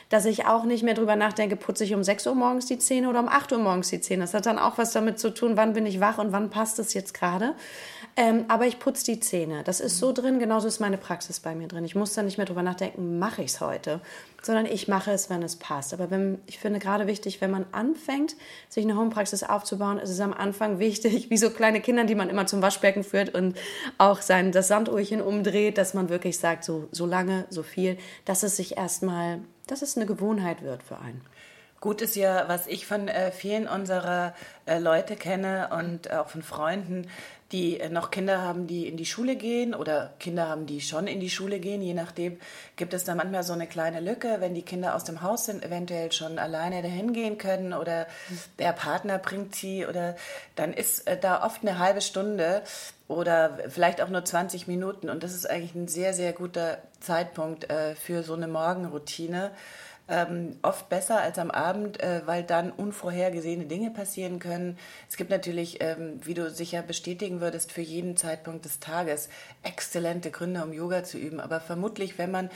dass 0.10 0.26
ich 0.26 0.46
auch 0.46 0.64
nicht 0.64 0.84
mehr 0.84 0.94
drüber 0.94 1.16
nachdenke, 1.16 1.56
putze 1.56 1.84
ich 1.84 1.94
um 1.94 2.04
6 2.04 2.28
Uhr 2.28 2.36
morgens 2.36 2.66
die 2.66 2.80
Zähne 2.80 3.10
oder 3.10 3.20
um 3.20 3.28
8 3.28 3.52
Uhr 3.54 3.60
morgens 3.60 3.90
die 3.90 4.02
Zähne. 4.02 4.24
Das 4.24 4.34
hat 4.34 4.46
dann 4.46 4.60
auch 4.60 4.78
was 4.78 4.92
damit 4.92 5.20
zu 5.20 5.34
tun, 5.34 5.56
wann 5.56 5.74
bin 5.74 5.86
ich 5.86 6.00
wach 6.00 6.18
und 6.18 6.32
wann 6.32 6.50
passt 6.50 6.80
es 6.80 6.94
jetzt 6.94 7.14
gerade. 7.14 7.54
Ähm, 8.20 8.46
aber 8.48 8.66
ich 8.66 8.80
putze 8.80 9.06
die 9.06 9.20
Zähne. 9.20 9.64
Das 9.64 9.80
ist 9.80 10.00
so 10.00 10.12
drin, 10.12 10.40
genauso 10.40 10.68
ist 10.68 10.80
meine 10.80 10.98
Praxis 10.98 11.40
bei 11.40 11.54
mir 11.54 11.68
drin. 11.68 11.86
Ich 11.86 11.94
muss 11.94 12.14
da 12.14 12.24
nicht 12.24 12.38
mehr 12.38 12.48
drüber 12.48 12.64
nachdenken, 12.64 13.20
mache 13.20 13.44
ich 13.44 13.52
es 13.52 13.62
heute, 13.62 14.02
sondern 14.42 14.66
ich 14.66 14.88
mache 14.88 15.12
es, 15.12 15.30
wenn 15.30 15.44
es 15.44 15.56
passt. 15.56 15.94
Aber 15.94 16.10
wenn, 16.10 16.40
ich 16.48 16.58
finde 16.58 16.80
gerade 16.80 17.06
wichtig, 17.06 17.42
wenn 17.42 17.52
man 17.52 17.68
anfängt, 17.74 18.36
sich 18.70 18.84
eine 18.84 18.98
Homepraxis 18.98 19.44
aufzubauen, 19.44 20.00
ist 20.00 20.10
es 20.10 20.20
am 20.20 20.34
Anfang 20.34 20.80
wichtig, 20.80 21.30
wie 21.30 21.38
so 21.38 21.52
kleine 21.52 21.80
Kinder, 21.80 22.06
die 22.06 22.16
man 22.16 22.32
immer 22.32 22.48
zum 22.48 22.64
Waschbecken 22.64 23.04
führt 23.04 23.36
und 23.36 23.56
auch 24.00 24.24
sein, 24.24 24.52
das 24.52 24.68
Sanduhrchen 24.68 25.22
umdreht, 25.22 25.78
dass 25.78 25.94
man 25.94 26.10
wirklich 26.10 26.40
sagt, 26.40 26.64
so, 26.64 26.88
so 26.92 27.06
lange, 27.06 27.46
so 27.52 27.62
viel, 27.62 28.00
dass 28.26 28.42
es 28.42 28.58
sich 28.58 28.78
erstmal, 28.78 29.42
dass 29.68 29.84
es 29.84 29.96
eine 29.96 30.08
Gewohnheit 30.08 30.64
wird 30.64 30.82
für 30.82 30.98
einen. 30.98 31.22
Gut 31.80 32.02
ist 32.02 32.16
ja, 32.16 32.46
was 32.48 32.66
ich 32.66 32.88
von 32.88 33.08
äh, 33.08 33.32
vielen 33.32 33.68
unserer 33.68 34.34
äh, 34.66 34.80
Leute 34.80 35.16
kenne 35.16 35.70
und 35.78 36.12
auch 36.12 36.30
von 36.30 36.42
Freunden, 36.42 37.08
die 37.52 37.80
äh, 37.80 37.90
noch 37.90 38.12
Kinder 38.12 38.42
haben, 38.42 38.68
die 38.68 38.88
in 38.88 38.98
die 38.98 39.06
Schule 39.06 39.36
gehen 39.36 39.74
oder 39.74 40.14
Kinder 40.20 40.48
haben, 40.50 40.66
die 40.66 40.82
schon 40.82 41.08
in 41.08 41.20
die 41.20 41.30
Schule 41.30 41.60
gehen. 41.60 41.82
Je 41.82 41.94
nachdem 41.94 42.40
gibt 42.76 42.94
es 42.94 43.04
da 43.04 43.16
manchmal 43.16 43.44
so 43.44 43.54
eine 43.54 43.68
kleine 43.68 44.00
Lücke, 44.02 44.38
wenn 44.40 44.54
die 44.54 44.64
Kinder 44.64 44.96
aus 44.96 45.04
dem 45.04 45.22
Haus 45.22 45.46
sind, 45.46 45.64
eventuell 45.64 46.12
schon 46.12 46.40
alleine 46.40 46.82
dahin 46.82 47.14
gehen 47.14 47.38
können 47.38 47.74
oder 47.74 48.08
der 48.60 48.74
Partner 48.74 49.18
bringt 49.18 49.56
sie 49.56 49.86
oder 49.86 50.16
dann 50.56 50.74
ist 50.74 51.08
äh, 51.08 51.18
da 51.18 51.44
oft 51.44 51.62
eine 51.62 51.80
halbe 51.80 52.02
Stunde 52.02 52.64
oder 53.08 53.58
vielleicht 53.70 54.02
auch 54.02 54.10
nur 54.10 54.26
20 54.26 54.68
Minuten 54.68 55.10
und 55.10 55.24
das 55.24 55.34
ist 55.34 55.50
eigentlich 55.50 55.76
ein 55.76 55.88
sehr, 55.88 56.14
sehr 56.14 56.34
guter 56.34 56.80
Zeitpunkt 57.00 57.70
äh, 57.70 57.96
für 57.96 58.24
so 58.24 58.34
eine 58.34 58.48
Morgenroutine 58.48 59.52
ähm, 60.10 60.58
oft 60.62 60.90
besser 60.90 61.22
als 61.22 61.38
am 61.40 61.52
Abend, 61.52 62.02
äh, 62.02 62.22
weil 62.26 62.44
dann 62.44 62.72
unvorhergesehene 62.72 63.66
Dinge 63.66 63.92
passieren 63.92 64.40
können. 64.40 64.78
Es 65.10 65.18
gibt 65.18 65.30
natürlich, 65.30 65.82
ähm, 65.82 66.20
wie 66.24 66.34
du 66.34 66.50
sicher 66.50 66.82
bestätigen 66.82 67.42
würdest, 67.42 67.72
für 67.72 67.82
jeden 67.82 68.16
Zeitpunkt 68.16 68.66
des 68.66 68.80
Tages 68.80 69.30
exzellente 69.64 70.32
Gründe, 70.32 70.64
um 70.64 70.74
Yoga 70.74 71.04
zu 71.04 71.18
üben. 71.18 71.40
Aber 71.40 71.60
vermutlich, 71.60 72.18
wenn 72.18 72.32
man 72.32 72.50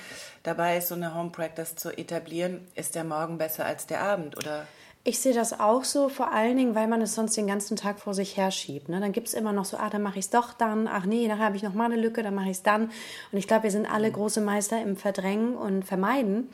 dabei 0.43 0.77
ist, 0.77 0.87
so 0.87 0.95
eine 0.95 1.13
Home 1.15 1.31
Practice 1.31 1.75
zu 1.75 1.95
etablieren, 1.97 2.67
ist 2.75 2.95
der 2.95 3.03
Morgen 3.03 3.37
besser 3.37 3.65
als 3.65 3.85
der 3.85 4.01
Abend, 4.01 4.37
oder? 4.37 4.65
Ich 5.03 5.19
sehe 5.19 5.33
das 5.33 5.59
auch 5.59 5.83
so, 5.83 6.09
vor 6.09 6.31
allen 6.31 6.57
Dingen, 6.57 6.75
weil 6.75 6.87
man 6.87 7.01
es 7.01 7.15
sonst 7.15 7.35
den 7.35 7.47
ganzen 7.47 7.75
Tag 7.75 7.99
vor 7.99 8.13
sich 8.13 8.37
herschiebt. 8.37 8.87
Ne? 8.87 8.99
Dann 8.99 9.13
gibt 9.13 9.29
es 9.29 9.33
immer 9.33 9.51
noch 9.51 9.65
so, 9.65 9.77
ah, 9.77 9.89
dann 9.89 10.03
mache 10.03 10.19
ich 10.19 10.25
es 10.25 10.29
doch 10.29 10.53
dann, 10.53 10.87
ach 10.87 11.07
nee, 11.07 11.27
nachher 11.27 11.45
habe 11.45 11.55
ich 11.55 11.63
noch 11.63 11.73
mal 11.73 11.85
eine 11.85 11.99
Lücke, 11.99 12.21
dann 12.21 12.35
mache 12.35 12.51
ich 12.51 12.57
es 12.57 12.63
dann. 12.63 12.91
Und 13.31 13.37
ich 13.39 13.47
glaube, 13.47 13.63
wir 13.63 13.71
sind 13.71 13.91
alle 13.91 14.09
mhm. 14.09 14.13
große 14.13 14.41
Meister 14.41 14.79
im 14.79 14.95
Verdrängen 14.95 15.55
und 15.55 15.85
Vermeiden. 15.85 16.49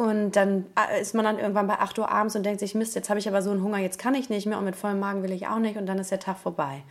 Und 0.00 0.32
dann 0.32 0.64
äh, 0.78 0.98
ist 1.02 1.14
man 1.14 1.26
dann 1.26 1.38
irgendwann 1.38 1.66
bei 1.66 1.78
8 1.78 1.98
Uhr 1.98 2.10
abends 2.10 2.34
und 2.34 2.42
denkt 2.42 2.60
sich, 2.60 2.74
Mist, 2.74 2.94
jetzt 2.94 3.10
habe 3.10 3.18
ich 3.18 3.28
aber 3.28 3.42
so 3.42 3.50
einen 3.50 3.62
Hunger, 3.62 3.76
jetzt 3.76 3.98
kann 3.98 4.14
ich 4.14 4.30
nicht 4.30 4.46
mehr 4.46 4.56
und 4.56 4.64
mit 4.64 4.74
vollem 4.74 4.98
Magen 4.98 5.22
will 5.22 5.30
ich 5.30 5.46
auch 5.46 5.58
nicht 5.58 5.76
und 5.76 5.84
dann 5.84 5.98
ist 5.98 6.10
der 6.10 6.20
Tag 6.20 6.38
vorbei. 6.38 6.84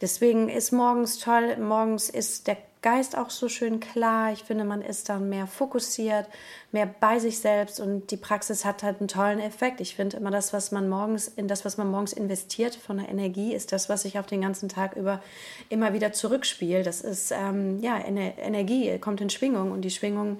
Deswegen 0.00 0.48
ist 0.48 0.72
morgens 0.72 1.18
toll, 1.18 1.58
morgens 1.58 2.08
ist 2.08 2.46
der 2.46 2.56
Geist 2.80 3.18
auch 3.18 3.28
so 3.28 3.50
schön 3.50 3.78
klar. 3.78 4.32
Ich 4.32 4.42
finde, 4.42 4.64
man 4.64 4.80
ist 4.80 5.10
dann 5.10 5.28
mehr 5.28 5.46
fokussiert, 5.46 6.30
mehr 6.72 6.86
bei 6.86 7.18
sich 7.18 7.40
selbst 7.40 7.78
und 7.78 8.10
die 8.10 8.16
Praxis 8.16 8.64
hat 8.64 8.82
halt 8.82 9.00
einen 9.00 9.08
tollen 9.08 9.38
Effekt. 9.40 9.82
Ich 9.82 9.94
finde 9.94 10.16
immer 10.16 10.30
das, 10.30 10.54
was 10.54 10.72
man 10.72 10.88
morgens 10.88 11.28
in 11.28 11.48
das, 11.48 11.66
was 11.66 11.76
man 11.76 11.90
morgens 11.90 12.14
investiert 12.14 12.74
von 12.74 12.96
der 12.96 13.10
Energie, 13.10 13.52
ist 13.52 13.72
das, 13.72 13.90
was 13.90 14.00
sich 14.00 14.18
auf 14.18 14.24
den 14.24 14.40
ganzen 14.40 14.70
Tag 14.70 14.96
über 14.96 15.20
immer 15.68 15.92
wieder 15.92 16.12
zurückspielt. 16.12 16.86
Das 16.86 17.02
ist 17.02 17.32
ähm, 17.32 17.82
ja 17.82 17.98
Energie, 17.98 18.98
kommt 18.98 19.20
in 19.20 19.28
Schwingung 19.28 19.72
und 19.72 19.82
die 19.82 19.90
Schwingung 19.90 20.38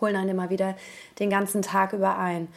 holen 0.00 0.16
einen 0.16 0.30
immer 0.30 0.50
wieder 0.50 0.76
den 1.18 1.30
ganzen 1.30 1.62
Tag 1.62 1.92
über 1.92 2.18
ein. 2.18 2.48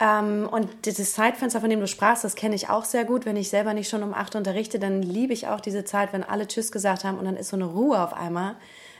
Ähm, 0.00 0.48
und 0.50 0.68
dieses 0.86 1.14
Zeitfenster, 1.14 1.60
von 1.60 1.70
dem 1.70 1.80
du 1.80 1.86
sprachst, 1.86 2.24
das 2.24 2.36
kenne 2.36 2.54
ich 2.54 2.70
auch 2.70 2.84
sehr 2.84 3.04
gut. 3.04 3.26
Wenn 3.26 3.36
ich 3.36 3.50
selber 3.50 3.74
nicht 3.74 3.88
schon 3.88 4.02
um 4.02 4.14
acht 4.14 4.36
unterrichte, 4.36 4.78
dann 4.78 5.02
liebe 5.02 5.32
ich 5.32 5.48
auch 5.48 5.60
diese 5.60 5.84
Zeit, 5.84 6.12
wenn 6.12 6.22
alle 6.22 6.46
Tschüss 6.46 6.70
gesagt 6.70 7.04
haben 7.04 7.18
und 7.18 7.24
dann 7.24 7.36
ist 7.36 7.48
so 7.48 7.56
eine 7.56 7.66
Ruhe 7.66 8.00
auf 8.00 8.12
einmal 8.12 8.54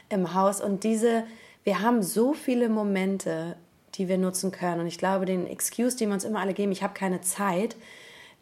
im 0.08 0.34
Haus. 0.34 0.60
Und 0.60 0.84
diese, 0.84 1.24
wir 1.64 1.80
haben 1.80 2.02
so 2.02 2.34
viele 2.34 2.68
Momente, 2.68 3.56
die 3.94 4.08
wir 4.08 4.18
nutzen 4.18 4.50
können. 4.50 4.80
Und 4.80 4.86
ich 4.86 4.98
glaube, 4.98 5.24
den 5.24 5.46
Excuse, 5.46 5.96
den 5.96 6.08
wir 6.08 6.14
uns 6.14 6.24
immer 6.24 6.40
alle 6.40 6.54
geben, 6.54 6.72
ich 6.72 6.82
habe 6.82 6.94
keine 6.94 7.20
Zeit, 7.20 7.76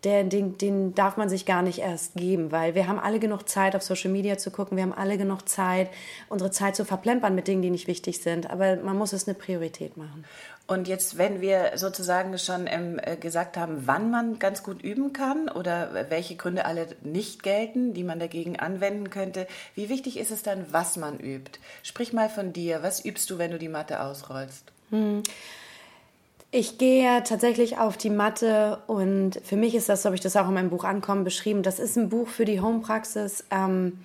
der, 0.05 0.25
den, 0.25 0.59
den 0.59 0.95
darf 0.95 1.17
man 1.17 1.29
sich 1.29 1.47
gar 1.47 1.63
nicht 1.63 1.79
erst 1.79 2.15
geben, 2.15 2.53
weil 2.53 2.75
wir 2.75 2.87
haben 2.87 2.99
alle 2.99 3.19
genug 3.19 3.49
Zeit, 3.49 3.75
auf 3.75 3.83
Social 3.83 4.11
Media 4.11 4.39
zu 4.39 4.51
gucken, 4.51 4.77
wir 4.77 4.85
haben 4.85 4.93
alle 4.93 5.19
genug 5.19 5.49
Zeit, 5.49 5.91
unsere 6.29 6.51
Zeit 6.51 6.77
zu 6.77 6.85
verplempern 6.85 7.35
mit 7.35 7.49
Dingen, 7.49 7.63
die 7.63 7.71
nicht 7.71 7.87
wichtig 7.87 8.21
sind. 8.21 8.51
Aber 8.51 8.77
man 8.77 8.97
muss 8.97 9.13
es 9.13 9.27
eine 9.27 9.35
Priorität 9.35 9.97
machen. 9.97 10.25
Und 10.69 10.89
jetzt, 10.89 11.17
wenn 11.17 11.41
wir 11.41 11.73
sozusagen 11.77 12.37
schon 12.39 12.67
ähm, 12.67 13.01
gesagt 13.21 13.57
haben, 13.57 13.87
wann 13.87 14.11
man 14.11 14.41
ganz 14.41 14.65
gut 14.65 14.83
üben 14.83 15.13
kann 15.13 15.49
oder 15.49 16.07
welche 16.11 16.35
Gründe 16.35 16.67
alle 16.67 16.89
nicht 17.03 17.45
gelten, 17.45 17.95
die 17.95 18.03
man 18.03 18.19
dagegen 18.19 18.59
anwenden 18.59 19.11
könnte, 19.11 19.47
wie 19.77 19.89
wichtig 19.89 20.19
ist 20.19 20.33
es 20.33 20.43
dann, 20.43 20.67
was 20.71 20.97
man 20.97 21.21
übt? 21.21 21.61
Sprich 21.85 22.13
mal 22.13 22.29
von 22.29 22.53
dir. 22.53 22.83
Was 22.83 23.05
übst 23.05 23.31
du, 23.31 23.39
wenn 23.39 23.53
du 23.53 23.59
die 23.59 23.69
Matte 23.69 24.03
ausrollst? 24.03 24.73
Hm. 24.91 25.23
Ich 26.51 26.79
gehe 26.79 27.23
tatsächlich 27.25 27.79
auf 27.79 27.97
die 27.97 28.11
Matte 28.11 28.79
und 28.87 29.41
für 29.45 29.57
mich 29.57 29.75
ist 29.75 29.89
das, 29.89 30.03
so 30.03 30.07
habe 30.07 30.15
ich 30.15 30.23
das 30.23 30.37
auch 30.37 30.49
in 30.49 30.55
meinem 30.55 30.71
Buch 30.71 30.85
Ankommen 30.85 31.25
beschrieben, 31.25 31.63
das 31.63 31.79
ist 31.79 31.97
ein 31.97 32.09
Buch 32.09 32.29
für 32.29 32.45
die 32.45 32.61
Homepraxis. 32.61 33.45
Ähm, 33.51 33.99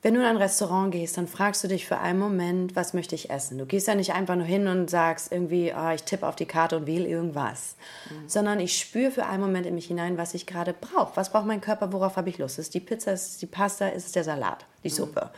wenn 0.00 0.14
du 0.14 0.20
in 0.20 0.26
ein 0.26 0.36
Restaurant 0.36 0.92
gehst, 0.92 1.16
dann 1.16 1.26
fragst 1.26 1.64
du 1.64 1.68
dich 1.68 1.86
für 1.86 1.98
einen 1.98 2.20
Moment, 2.20 2.76
was 2.76 2.94
möchte 2.94 3.16
ich 3.16 3.30
essen? 3.30 3.58
Du 3.58 3.66
gehst 3.66 3.88
ja 3.88 3.96
nicht 3.96 4.14
einfach 4.14 4.36
nur 4.36 4.46
hin 4.46 4.68
und 4.68 4.88
sagst 4.88 5.32
irgendwie, 5.32 5.72
oh, 5.76 5.90
ich 5.90 6.04
tippe 6.04 6.26
auf 6.26 6.36
die 6.36 6.46
Karte 6.46 6.76
und 6.76 6.86
wähle 6.86 7.08
irgendwas, 7.08 7.74
mhm. 8.08 8.28
sondern 8.28 8.60
ich 8.60 8.78
spüre 8.78 9.10
für 9.10 9.26
einen 9.26 9.42
Moment 9.42 9.66
in 9.66 9.74
mich 9.74 9.86
hinein, 9.86 10.16
was 10.16 10.34
ich 10.34 10.46
gerade 10.46 10.72
brauche. 10.72 11.16
Was 11.16 11.32
braucht 11.32 11.46
mein 11.46 11.60
Körper? 11.60 11.92
Worauf 11.92 12.16
habe 12.16 12.28
ich 12.28 12.38
Lust? 12.38 12.60
Ist 12.60 12.74
die 12.74 12.80
Pizza? 12.80 13.12
Ist 13.12 13.42
die 13.42 13.46
Pasta? 13.46 13.88
Ist 13.88 14.06
es 14.06 14.12
der 14.12 14.22
Salat? 14.22 14.66
Die 14.84 14.88
mhm. 14.88 14.94
Suppe? 14.94 15.30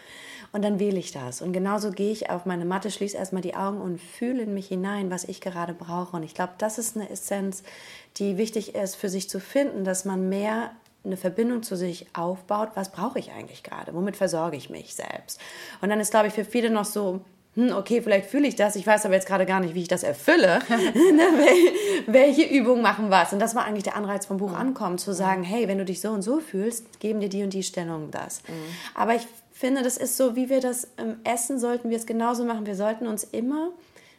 Und 0.52 0.62
dann 0.62 0.81
wähle 0.81 0.99
ich 0.99 1.12
das. 1.12 1.43
Und 1.43 1.52
genauso 1.52 1.90
gehe 1.90 2.11
ich 2.11 2.29
auf 2.29 2.45
meine 2.45 2.64
Matte, 2.64 2.90
schließe 2.90 3.17
erstmal 3.17 3.43
die 3.43 3.55
Augen 3.55 3.81
und 3.81 4.00
fühle 4.00 4.43
in 4.43 4.52
mich 4.52 4.69
hinein, 4.69 5.11
was 5.11 5.25
ich 5.25 5.40
gerade 5.40 5.75
brauche. 5.75 6.17
Und 6.17 6.23
ich 6.23 6.35
glaube, 6.35 6.55
das 6.59 6.76
ist 6.76 6.97
eine 6.97 7.09
Essenz, 7.09 7.62
die 8.17 8.37
wichtig 8.37 8.75
ist 8.75 8.97
für 8.97 9.09
sich 9.09 9.31
zu 9.31 9.38
finden, 9.38 9.85
dass 9.85 10.05
man 10.05 10.29
mehr 10.29 10.73
eine 11.04 11.16
Verbindung 11.16 11.62
zu 11.62 11.76
sich 11.76 12.07
aufbaut, 12.14 12.71
was 12.75 12.92
brauche 12.92 13.19
ich 13.19 13.33
eigentlich 13.33 13.62
gerade? 13.62 13.95
Womit 13.95 14.16
versorge 14.16 14.57
ich 14.57 14.71
mich 14.71 14.95
selbst? 14.95 15.40
Und 15.80 15.88
dann 15.88 16.00
ist, 16.00 16.11
glaube 16.11 16.28
ich, 16.28 16.35
für 16.35 16.45
viele 16.45 16.71
noch 16.71 16.85
so, 16.85 17.21
hm, 17.54 17.73
okay, 17.73 18.00
vielleicht 18.00 18.28
fühle 18.28 18.47
ich 18.47 18.54
das, 18.54 18.76
ich 18.76 18.87
weiß 18.87 19.07
aber 19.07 19.14
jetzt 19.14 19.26
gerade 19.26 19.45
gar 19.45 19.61
nicht, 19.61 19.75
wie 19.75 19.83
ich 19.83 19.88
das 19.88 20.02
erfülle. 20.02 20.61
Ne, 20.69 21.25
welche 22.07 22.42
Übungen 22.42 22.83
machen 22.83 23.11
was? 23.11 23.33
Und 23.33 23.40
das 23.40 23.54
war 23.54 23.64
eigentlich 23.64 23.83
der 23.83 23.97
Anreiz 23.97 24.26
vom 24.26 24.37
Buch 24.37 24.50
mhm. 24.50 24.57
Ankommen, 24.57 24.99
zu 24.99 25.12
sagen, 25.12 25.42
hey, 25.42 25.69
wenn 25.69 25.78
du 25.78 25.85
dich 25.85 26.00
so 26.00 26.11
und 26.11 26.23
so 26.23 26.40
fühlst, 26.40 27.00
geben 27.00 27.21
dir 27.21 27.28
die 27.28 27.42
und 27.42 27.52
die 27.52 27.62
Stellungen 27.62 28.11
das. 28.11 28.42
Mhm. 28.47 28.52
Aber 28.95 29.14
ich 29.14 29.26
finde, 29.52 29.83
das 29.83 29.97
ist 29.97 30.16
so, 30.16 30.37
wie 30.37 30.49
wir 30.49 30.61
das 30.61 30.88
im 30.97 31.16
Essen 31.25 31.59
sollten 31.59 31.90
wir 31.90 31.97
es 31.97 32.07
genauso 32.07 32.45
machen. 32.45 32.66
Wir 32.66 32.76
sollten 32.76 33.07
uns 33.07 33.25
immer, 33.25 33.71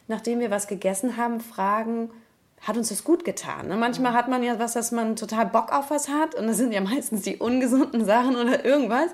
nachdem 0.08 0.40
wir 0.40 0.50
was 0.50 0.68
gegessen 0.68 1.16
haben, 1.16 1.40
fragen, 1.40 2.10
hat 2.62 2.76
uns 2.76 2.90
das 2.90 3.02
gut 3.02 3.24
getan. 3.24 3.68
Ne? 3.68 3.76
Manchmal 3.76 4.12
hat 4.12 4.28
man 4.28 4.42
ja 4.42 4.58
was, 4.58 4.74
dass 4.74 4.92
man 4.92 5.16
total 5.16 5.46
Bock 5.46 5.72
auf 5.72 5.90
was 5.90 6.08
hat 6.08 6.34
und 6.36 6.46
das 6.46 6.56
sind 6.56 6.72
ja 6.72 6.80
meistens 6.92 7.22
die 7.22 7.36
ungesunden 7.36 8.04
Sachen 8.04 8.36
oder 8.36 8.64
irgendwas 8.64 9.10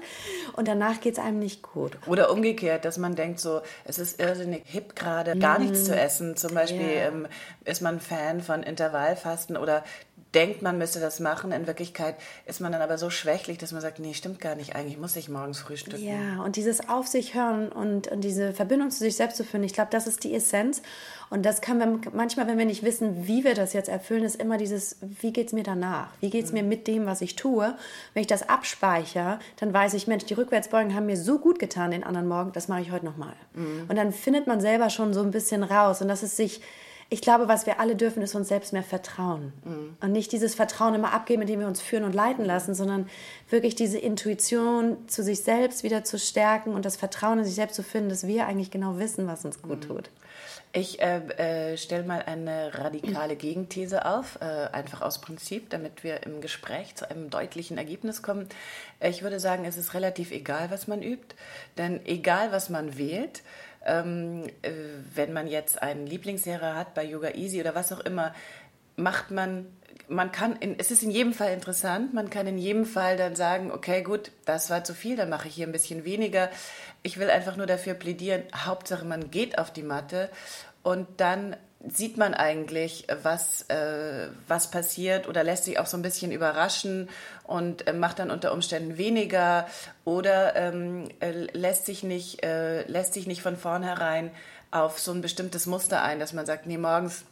und 0.55 0.69
danach 0.69 1.01
geht 1.01 1.15
es 1.15 1.19
einem 1.19 1.39
nicht 1.39 1.63
gut. 1.63 1.99
Oder 2.07 2.31
umgekehrt, 2.31 2.85
dass 2.85 2.99
man 2.99 3.15
denkt 3.15 3.41
so, 3.41 3.63
es 3.85 3.99
ist 3.99 4.21
irrsinnig 4.21 4.63
hip 4.67 4.95
gerade, 4.95 5.39
gar 5.39 5.59
nichts 5.59 5.87
zu 5.87 5.99
essen. 5.99 6.37
Zum 6.37 6.55
Beispiel 6.55 6.81
yeah. 6.81 7.09
ähm, 7.09 7.27
ist 7.65 7.81
man 7.81 8.01
Fan 8.01 8.43
von 8.43 8.63
Intervallfasten 8.63 9.57
oder 9.57 9.83
denkt, 10.35 10.61
man 10.61 10.77
müsste 10.77 11.01
das 11.01 11.21
machen. 11.21 11.53
In 11.53 11.67
Wirklichkeit 11.67 12.17
ist 12.47 12.61
man 12.61 12.73
dann 12.73 12.83
aber 12.83 12.99
so 12.99 13.09
schwächlich, 13.09 13.59
dass 13.59 13.73
man 13.73 13.81
sagt, 13.81 13.99
nee, 13.99 14.13
stimmt 14.15 14.41
gar 14.41 14.55
nicht. 14.55 14.77
Eigentlich 14.77 14.99
muss 14.99 15.17
ich 15.17 15.29
morgens 15.29 15.59
frühstücken. 15.59 16.05
Ja, 16.05 16.43
und 16.43 16.57
dieses 16.57 16.89
Auf 16.89 17.07
sich 17.07 17.35
hören 17.35 17.71
und, 17.71 18.09
und 18.09 18.21
diese 18.23 18.53
Verbindung 18.53 18.91
zu 18.91 18.99
sich 18.99 19.17
selbst 19.17 19.37
zu 19.37 19.45
finden, 19.45 19.67
ich 19.67 19.73
glaube, 19.73 19.91
das 19.91 20.07
ist 20.07 20.25
die 20.25 20.35
Essenz. 20.35 20.83
Und 21.31 21.45
das 21.45 21.61
kann 21.61 21.79
man 21.79 22.01
manchmal, 22.13 22.47
wenn 22.47 22.59
wir 22.59 22.65
nicht 22.65 22.83
wissen, 22.83 23.27
wie 23.27 23.45
wir 23.45 23.55
das 23.55 23.73
jetzt 23.73 23.89
erfüllen, 23.89 24.25
ist 24.25 24.37
immer 24.37 24.57
dieses, 24.57 24.97
wie 25.01 25.33
geht 25.33 25.49
es 25.49 25.53
mir 25.53 25.63
danach? 25.63 26.09
Wie 26.21 26.31
geht 26.31 26.45
es 26.45 26.53
mir 26.53 26.63
mit 26.63 26.87
dem, 26.87 27.07
was 27.07 27.21
ich 27.21 27.37
tue? 27.37 27.75
Wenn 28.15 28.21
ich 28.21 28.27
das 28.27 28.49
abspeichere, 28.49 29.39
dann 29.57 29.73
weiß 29.73 29.95
ich, 29.95 30.07
Mensch, 30.07 30.25
die 30.25 30.35
Rückwärtsbeugen 30.35 30.95
haben 30.95 31.07
mir 31.07 31.17
so 31.17 31.39
gut 31.39 31.59
getan 31.59 31.91
den 31.91 32.05
anderen 32.05 32.29
Morgen, 32.29 32.53
das 32.53 32.69
mache 32.69 32.83
ich 32.83 32.91
heute 32.91 33.05
nochmal. 33.05 33.35
Mhm. 33.55 33.87
Und 33.89 33.97
dann 33.97 34.13
findet 34.13 34.47
man 34.47 34.61
selber 34.61 34.91
schon 34.91 35.13
so 35.13 35.23
ein 35.23 35.31
bisschen 35.31 35.63
raus. 35.63 36.01
Und 36.03 36.09
das 36.09 36.23
ist 36.23 36.37
sich 36.37 36.61
ich 37.11 37.23
glaube, 37.23 37.49
was 37.49 37.65
wir 37.65 37.81
alle 37.81 37.97
dürfen, 37.97 38.23
ist 38.23 38.35
uns 38.35 38.49
selbst 38.49 38.75
mehr 38.75 38.83
vertrauen. 38.83 39.53
Mhm. 39.65 39.97
Und 40.01 40.13
nicht 40.13 40.31
dieses 40.31 40.55
Vertrauen 40.55 40.95
immer 40.95 41.13
abgeben, 41.13 41.43
indem 41.43 41.61
wir 41.61 41.67
uns 41.67 41.81
führen 41.81 42.05
und 42.05 42.15
leiten 42.15 42.45
lassen, 42.45 42.75
sondern 42.75 43.09
wirklich 43.49 43.75
diese 43.75 43.99
Intuition 43.99 45.09
zu 45.09 45.23
sich 45.23 45.43
selbst 45.43 45.83
wieder 45.83 46.05
zu 46.05 46.19
stärken 46.19 46.75
und 46.75 46.85
das 46.85 46.97
Vertrauen 46.97 47.39
in 47.39 47.45
sich 47.47 47.55
selbst 47.55 47.77
zu 47.77 47.83
finden, 47.83 48.11
dass 48.11 48.27
wir 48.27 48.47
eigentlich 48.47 48.71
genau 48.71 48.99
wissen, 48.99 49.27
was 49.27 49.45
uns 49.45 49.63
gut 49.63 49.85
mhm. 49.85 49.89
tut. 49.89 50.11
Ich 50.75 51.01
äh, 51.01 51.73
äh, 51.73 51.77
stelle 51.79 52.05
mal 52.05 52.23
eine 52.23 52.79
radikale 52.79 53.37
Gegenthese 53.37 54.05
auf, 54.05 54.39
äh, 54.43 54.45
einfach 54.45 55.01
aus 55.01 55.23
Prinzip, 55.23 55.71
damit 55.71 56.05
wir 56.05 56.25
im 56.25 56.43
Gespräch 56.43 56.95
zu 56.95 57.11
einem 57.11 57.31
deutlichen 57.31 57.79
Ergebnis 57.79 58.23
kommen. 58.23 58.47
Ich 59.01 59.23
würde 59.23 59.41
sagen, 59.41 59.65
es 59.65 59.79
ist 59.79 59.95
relativ 59.95 60.31
egal, 60.31 60.71
was 60.71 60.87
man 60.87 61.03
übt, 61.03 61.35
denn 61.79 62.05
egal, 62.05 62.53
was 62.53 62.69
man 62.69 62.99
wählt, 62.99 63.43
ähm, 63.89 64.45
äh, 64.63 64.71
wenn 65.15 65.33
man 65.33 65.49
jetzt 65.49 65.83
einen 65.83 66.07
Lieblingslehrer 66.07 66.77
hat 66.77 66.95
bei 66.95 67.05
Yoga 67.05 67.31
Easy 67.31 67.61
oder 67.61 67.75
was 67.75 67.93
auch 67.93 68.01
immer, 68.01 68.35
macht 68.97 69.31
man, 69.31 69.67
man 70.09 70.31
kann, 70.31 70.57
in, 70.57 70.79
es 70.79 70.91
ist 70.91 71.03
in 71.03 71.11
jedem 71.11 71.33
Fall 71.33 71.53
interessant, 71.53 72.15
man 72.15 72.31
kann 72.31 72.47
in 72.47 72.59
jedem 72.59 72.85
Fall 72.85 73.17
dann 73.17 73.35
sagen, 73.35 73.73
okay, 73.73 74.03
gut, 74.03 74.31
das 74.45 74.71
war 74.71 74.85
zu 74.85 74.95
viel, 74.95 75.17
dann 75.17 75.31
mache 75.31 75.49
ich 75.49 75.55
hier 75.55 75.67
ein 75.67 75.73
bisschen 75.73 76.05
weniger. 76.05 76.51
Ich 77.03 77.19
will 77.19 77.31
einfach 77.31 77.57
nur 77.57 77.67
dafür 77.67 77.95
plädieren, 77.95 78.43
Hauptsache 78.55 79.05
man 79.05 79.31
geht 79.31 79.59
auf 79.59 79.73
die 79.73 79.83
Matte 79.83 80.31
und 80.83 81.07
dann 81.19 81.57
sieht 81.87 82.17
man 82.17 82.35
eigentlich, 82.35 83.07
was, 83.23 83.63
äh, 83.69 84.29
was 84.49 84.71
passiert 84.71 85.29
oder 85.29 85.45
lässt 85.45 85.65
sich 85.65 85.79
auch 85.79 85.87
so 85.87 85.97
ein 85.97 86.03
bisschen 86.03 86.33
überraschen 86.33 87.09
und 87.45 87.87
äh, 87.87 87.93
macht 87.93 88.19
dann 88.19 88.31
unter 88.31 88.53
Umständen 88.53 88.99
weniger 88.99 89.67
oder 90.05 90.57
ähm, 90.57 91.09
äh, 91.21 91.47
lässt, 91.53 91.87
sich 91.87 92.03
nicht, 92.03 92.45
äh, 92.45 92.83
lässt 92.83 93.15
sich 93.15 93.27
nicht 93.27 93.43
von 93.43 93.57
vornherein 93.57 94.33
auf 94.71 94.99
so 94.99 95.13
ein 95.13 95.21
bestimmtes 95.21 95.67
Muster 95.67 96.03
ein, 96.03 96.19
dass 96.19 96.33
man 96.33 96.47
sagt, 96.47 96.67
nee, 96.67 96.79
morgens 96.79 97.25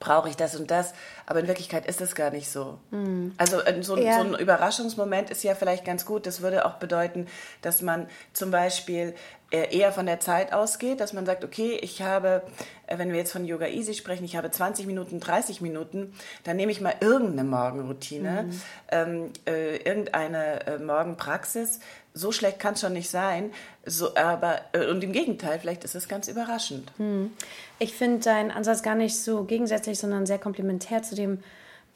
brauche 0.00 0.28
ich 0.28 0.36
das 0.36 0.56
und 0.56 0.70
das, 0.70 0.92
aber 1.26 1.40
in 1.40 1.46
Wirklichkeit 1.48 1.86
ist 1.86 2.00
es 2.00 2.14
gar 2.14 2.30
nicht 2.30 2.50
so. 2.50 2.78
Mhm. 2.90 3.32
Also 3.38 3.60
äh, 3.60 3.82
so, 3.82 3.96
ja. 3.96 4.18
so, 4.18 4.24
ein 4.24 4.34
Überraschungsmoment 4.34 5.30
ist 5.30 5.42
ja 5.42 5.54
vielleicht 5.54 5.84
ganz 5.84 6.04
gut. 6.04 6.26
Das 6.26 6.42
würde 6.42 6.66
auch 6.66 6.74
bedeuten, 6.74 7.26
dass 7.62 7.80
man 7.80 8.08
zum 8.32 8.50
Beispiel 8.50 9.14
eher 9.50 9.92
von 9.92 10.06
der 10.06 10.20
Zeit 10.20 10.52
ausgeht, 10.52 11.00
dass 11.00 11.12
man 11.12 11.26
sagt, 11.26 11.44
okay, 11.44 11.78
ich 11.80 12.02
habe, 12.02 12.42
äh, 12.86 12.98
wenn 12.98 13.10
wir 13.10 13.18
jetzt 13.18 13.32
von 13.32 13.44
Yoga 13.44 13.66
Easy 13.66 13.94
sprechen, 13.94 14.24
ich 14.24 14.36
habe 14.36 14.50
20 14.50 14.86
Minuten, 14.86 15.20
30 15.20 15.60
Minuten, 15.60 16.14
dann 16.42 16.56
nehme 16.56 16.72
ich 16.72 16.80
mal 16.80 16.94
irgendeine 17.00 17.44
Morgenroutine, 17.44 18.44
mhm. 18.44 18.60
ähm, 18.90 19.30
äh, 19.46 19.76
irgendeine 19.76 20.66
äh, 20.66 20.78
Morgenpraxis. 20.78 21.80
So 22.14 22.32
schlecht 22.32 22.58
kann 22.58 22.74
es 22.74 22.80
schon 22.80 22.92
nicht 22.92 23.10
sein. 23.10 23.52
So, 23.84 24.16
aber, 24.16 24.60
äh, 24.72 24.86
und 24.86 25.04
im 25.04 25.12
Gegenteil, 25.12 25.58
vielleicht 25.60 25.84
ist 25.84 25.94
es 25.94 26.08
ganz 26.08 26.28
überraschend. 26.28 26.90
Mhm. 26.98 27.32
Ich 27.78 27.94
finde 27.94 28.24
deinen 28.24 28.50
Ansatz 28.50 28.82
gar 28.82 28.94
nicht 28.94 29.16
so 29.18 29.44
gegensätzlich, 29.44 29.98
sondern 29.98 30.26
sehr 30.26 30.38
komplementär 30.38 31.02
zu 31.02 31.14
dem, 31.14 31.38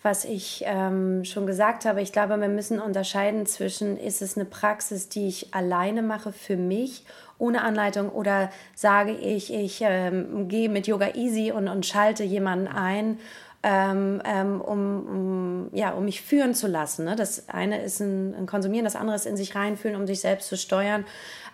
was 0.02 0.24
ich 0.24 0.62
ähm, 0.64 1.24
schon 1.24 1.46
gesagt 1.46 1.84
habe. 1.84 2.00
Ich 2.02 2.12
glaube, 2.12 2.40
wir 2.40 2.48
müssen 2.48 2.80
unterscheiden 2.80 3.46
zwischen, 3.46 3.96
ist 3.96 4.22
es 4.22 4.36
eine 4.36 4.44
Praxis, 4.44 5.08
die 5.08 5.26
ich 5.26 5.54
alleine 5.54 6.02
mache 6.02 6.32
für 6.32 6.56
mich, 6.56 7.04
ohne 7.38 7.62
Anleitung, 7.62 8.10
oder 8.10 8.50
sage 8.74 9.12
ich, 9.12 9.52
ich 9.52 9.80
ähm, 9.82 10.48
gehe 10.48 10.68
mit 10.68 10.86
Yoga 10.86 11.14
Easy 11.14 11.52
und, 11.52 11.68
und 11.68 11.86
schalte 11.86 12.24
jemanden 12.24 12.68
ein, 12.68 13.18
ähm, 13.62 14.22
ähm 14.24 14.60
um, 14.60 15.06
um, 15.06 15.68
ja, 15.72 15.90
um 15.90 16.04
mich 16.04 16.22
führen 16.22 16.54
zu 16.54 16.66
lassen. 16.66 17.04
Ne? 17.04 17.16
Das 17.16 17.48
eine 17.48 17.82
ist 17.82 18.00
ein, 18.00 18.34
ein 18.34 18.46
Konsumieren, 18.46 18.84
das 18.84 18.96
andere 18.96 19.16
ist 19.16 19.26
in 19.26 19.36
sich 19.36 19.54
reinfühlen, 19.54 19.96
um 19.96 20.06
sich 20.06 20.20
selbst 20.20 20.48
zu 20.48 20.56
steuern. 20.56 21.04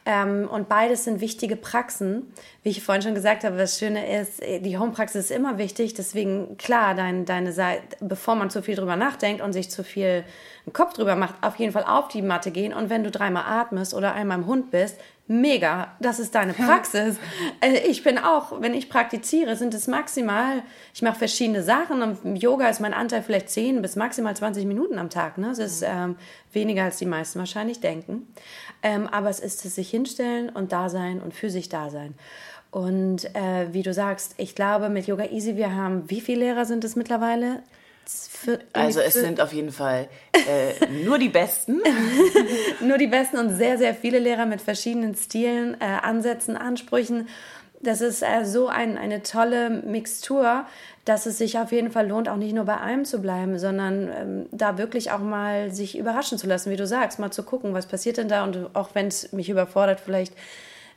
Ähm, 0.06 0.48
und 0.50 0.68
beides 0.68 1.04
sind 1.04 1.20
wichtige 1.20 1.56
Praxen. 1.56 2.30
Wie 2.62 2.68
ich 2.68 2.82
vorhin 2.82 3.02
schon 3.02 3.14
gesagt 3.14 3.42
habe, 3.42 3.56
das 3.56 3.78
Schöne 3.78 4.20
ist, 4.20 4.42
äh, 4.42 4.60
die 4.60 4.76
Homepraxis 4.76 5.26
ist 5.26 5.30
immer 5.30 5.56
wichtig. 5.56 5.94
Deswegen, 5.94 6.58
klar, 6.58 6.94
dein, 6.94 7.24
deine 7.24 7.52
Seite, 7.52 7.82
bevor 8.00 8.34
man 8.34 8.50
zu 8.50 8.62
viel 8.62 8.74
drüber 8.74 8.96
nachdenkt 8.96 9.40
und 9.40 9.54
sich 9.54 9.70
zu 9.70 9.82
viel 9.82 10.24
einen 10.66 10.72
Kopf 10.74 10.92
drüber 10.92 11.16
macht, 11.16 11.36
auf 11.40 11.56
jeden 11.56 11.72
Fall 11.72 11.84
auf 11.84 12.08
die 12.08 12.20
Matte 12.20 12.50
gehen. 12.50 12.74
Und 12.74 12.90
wenn 12.90 13.02
du 13.02 13.10
dreimal 13.10 13.44
atmest 13.46 13.94
oder 13.94 14.12
einmal 14.14 14.38
im 14.38 14.46
Hund 14.46 14.70
bist, 14.70 14.98
mega, 15.26 15.92
das 16.00 16.18
ist 16.18 16.34
deine 16.34 16.52
Praxis. 16.52 17.16
Also 17.60 17.76
ich 17.88 18.02
bin 18.02 18.18
auch, 18.18 18.60
wenn 18.60 18.74
ich 18.74 18.90
praktiziere, 18.90 19.56
sind 19.56 19.72
es 19.74 19.86
maximal, 19.86 20.62
ich 20.92 21.02
mache 21.02 21.18
verschiedene 21.18 21.62
Sachen. 21.62 22.18
Im 22.24 22.36
Yoga 22.36 22.68
ist 22.68 22.80
mein 22.80 22.94
Anteil 22.94 23.22
vielleicht 23.22 23.48
10 23.48 23.80
bis 23.80 23.96
maximal 23.96 24.36
20 24.36 24.66
Minuten 24.66 24.98
am 24.98 25.10
Tag. 25.10 25.38
Ne? 25.38 25.48
Das 25.48 25.58
ist 25.58 25.82
ähm, 25.86 26.16
weniger, 26.52 26.84
als 26.84 26.98
die 26.98 27.06
meisten 27.06 27.38
wahrscheinlich 27.38 27.80
denken. 27.80 28.28
Ähm, 28.82 29.06
aber 29.06 29.30
es 29.30 29.40
ist 29.40 29.64
es 29.64 29.74
sich 29.74 29.90
hinstellen 29.90 30.50
und 30.50 30.72
da 30.72 30.88
sein 30.88 31.20
und 31.20 31.34
für 31.34 31.48
sich 31.48 31.68
da 31.68 31.88
sein. 31.88 32.14
Und 32.70 33.34
äh, 33.34 33.72
wie 33.72 33.82
du 33.82 33.94
sagst, 33.94 34.34
ich 34.36 34.54
glaube, 34.54 34.88
mit 34.88 35.06
Yoga 35.06 35.26
Easy, 35.26 35.56
wir 35.56 35.74
haben, 35.74 36.10
wie 36.10 36.20
viele 36.20 36.40
Lehrer 36.40 36.64
sind 36.64 36.84
es 36.84 36.96
mittlerweile? 36.96 37.62
Also 38.72 39.00
es 39.00 39.14
sind 39.14 39.40
auf 39.40 39.52
jeden 39.52 39.72
Fall 39.72 40.08
äh, 40.32 40.86
nur 41.04 41.18
die 41.18 41.28
Besten. 41.28 41.80
nur 42.80 42.98
die 42.98 43.06
Besten 43.06 43.38
und 43.38 43.56
sehr, 43.56 43.78
sehr 43.78 43.94
viele 43.94 44.18
Lehrer 44.18 44.46
mit 44.46 44.60
verschiedenen 44.60 45.14
Stilen, 45.14 45.76
äh, 45.80 45.84
Ansätzen, 45.84 46.56
Ansprüchen. 46.56 47.28
Das 47.80 48.00
ist 48.00 48.22
äh, 48.22 48.44
so 48.44 48.68
ein, 48.68 48.96
eine 48.98 49.22
tolle 49.22 49.70
Mixtur, 49.70 50.64
dass 51.04 51.26
es 51.26 51.38
sich 51.38 51.58
auf 51.58 51.72
jeden 51.72 51.90
Fall 51.90 52.08
lohnt, 52.08 52.28
auch 52.28 52.36
nicht 52.36 52.54
nur 52.54 52.64
bei 52.64 52.78
einem 52.78 53.04
zu 53.04 53.20
bleiben, 53.20 53.58
sondern 53.58 54.08
ähm, 54.08 54.46
da 54.52 54.78
wirklich 54.78 55.10
auch 55.10 55.18
mal 55.18 55.70
sich 55.70 55.98
überraschen 55.98 56.38
zu 56.38 56.46
lassen, 56.46 56.70
wie 56.70 56.76
du 56.76 56.86
sagst, 56.86 57.18
mal 57.18 57.30
zu 57.30 57.42
gucken, 57.42 57.74
was 57.74 57.86
passiert 57.86 58.16
denn 58.16 58.28
da 58.28 58.44
und 58.44 58.70
auch 58.74 58.90
wenn 58.94 59.08
es 59.08 59.32
mich 59.32 59.50
überfordert, 59.50 60.00
vielleicht 60.00 60.34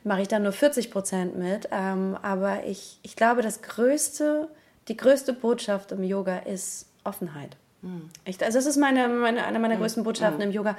mache 0.04 0.22
ich 0.22 0.28
dann 0.28 0.42
nur 0.42 0.52
40 0.52 0.90
Prozent 0.90 1.36
mit. 1.36 1.68
Ähm, 1.70 2.16
aber 2.22 2.64
ich, 2.64 2.98
ich 3.02 3.16
glaube, 3.16 3.42
das 3.42 3.60
größte, 3.62 4.48
die 4.88 4.96
größte 4.96 5.34
Botschaft 5.34 5.92
im 5.92 6.02
Yoga 6.02 6.38
ist 6.38 6.87
Offenheit. 7.04 7.56
Mhm. 7.82 8.10
Ich, 8.24 8.42
also 8.42 8.58
das 8.58 8.66
ist 8.66 8.76
meine, 8.76 9.08
meine, 9.08 9.46
eine 9.46 9.58
meiner 9.58 9.76
mhm. 9.76 9.80
größten 9.80 10.04
Botschaften 10.04 10.38
mhm. 10.38 10.50
im 10.50 10.52
Yoga, 10.52 10.76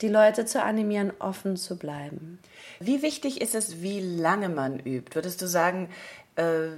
die 0.00 0.08
Leute 0.08 0.46
zu 0.46 0.62
animieren, 0.62 1.12
offen 1.18 1.56
zu 1.56 1.76
bleiben. 1.76 2.38
Wie 2.78 3.02
wichtig 3.02 3.40
ist 3.40 3.54
es, 3.54 3.82
wie 3.82 4.00
lange 4.00 4.48
man 4.48 4.78
übt? 4.80 5.14
Würdest 5.14 5.42
du 5.42 5.46
sagen, 5.46 5.90
äh, 6.36 6.68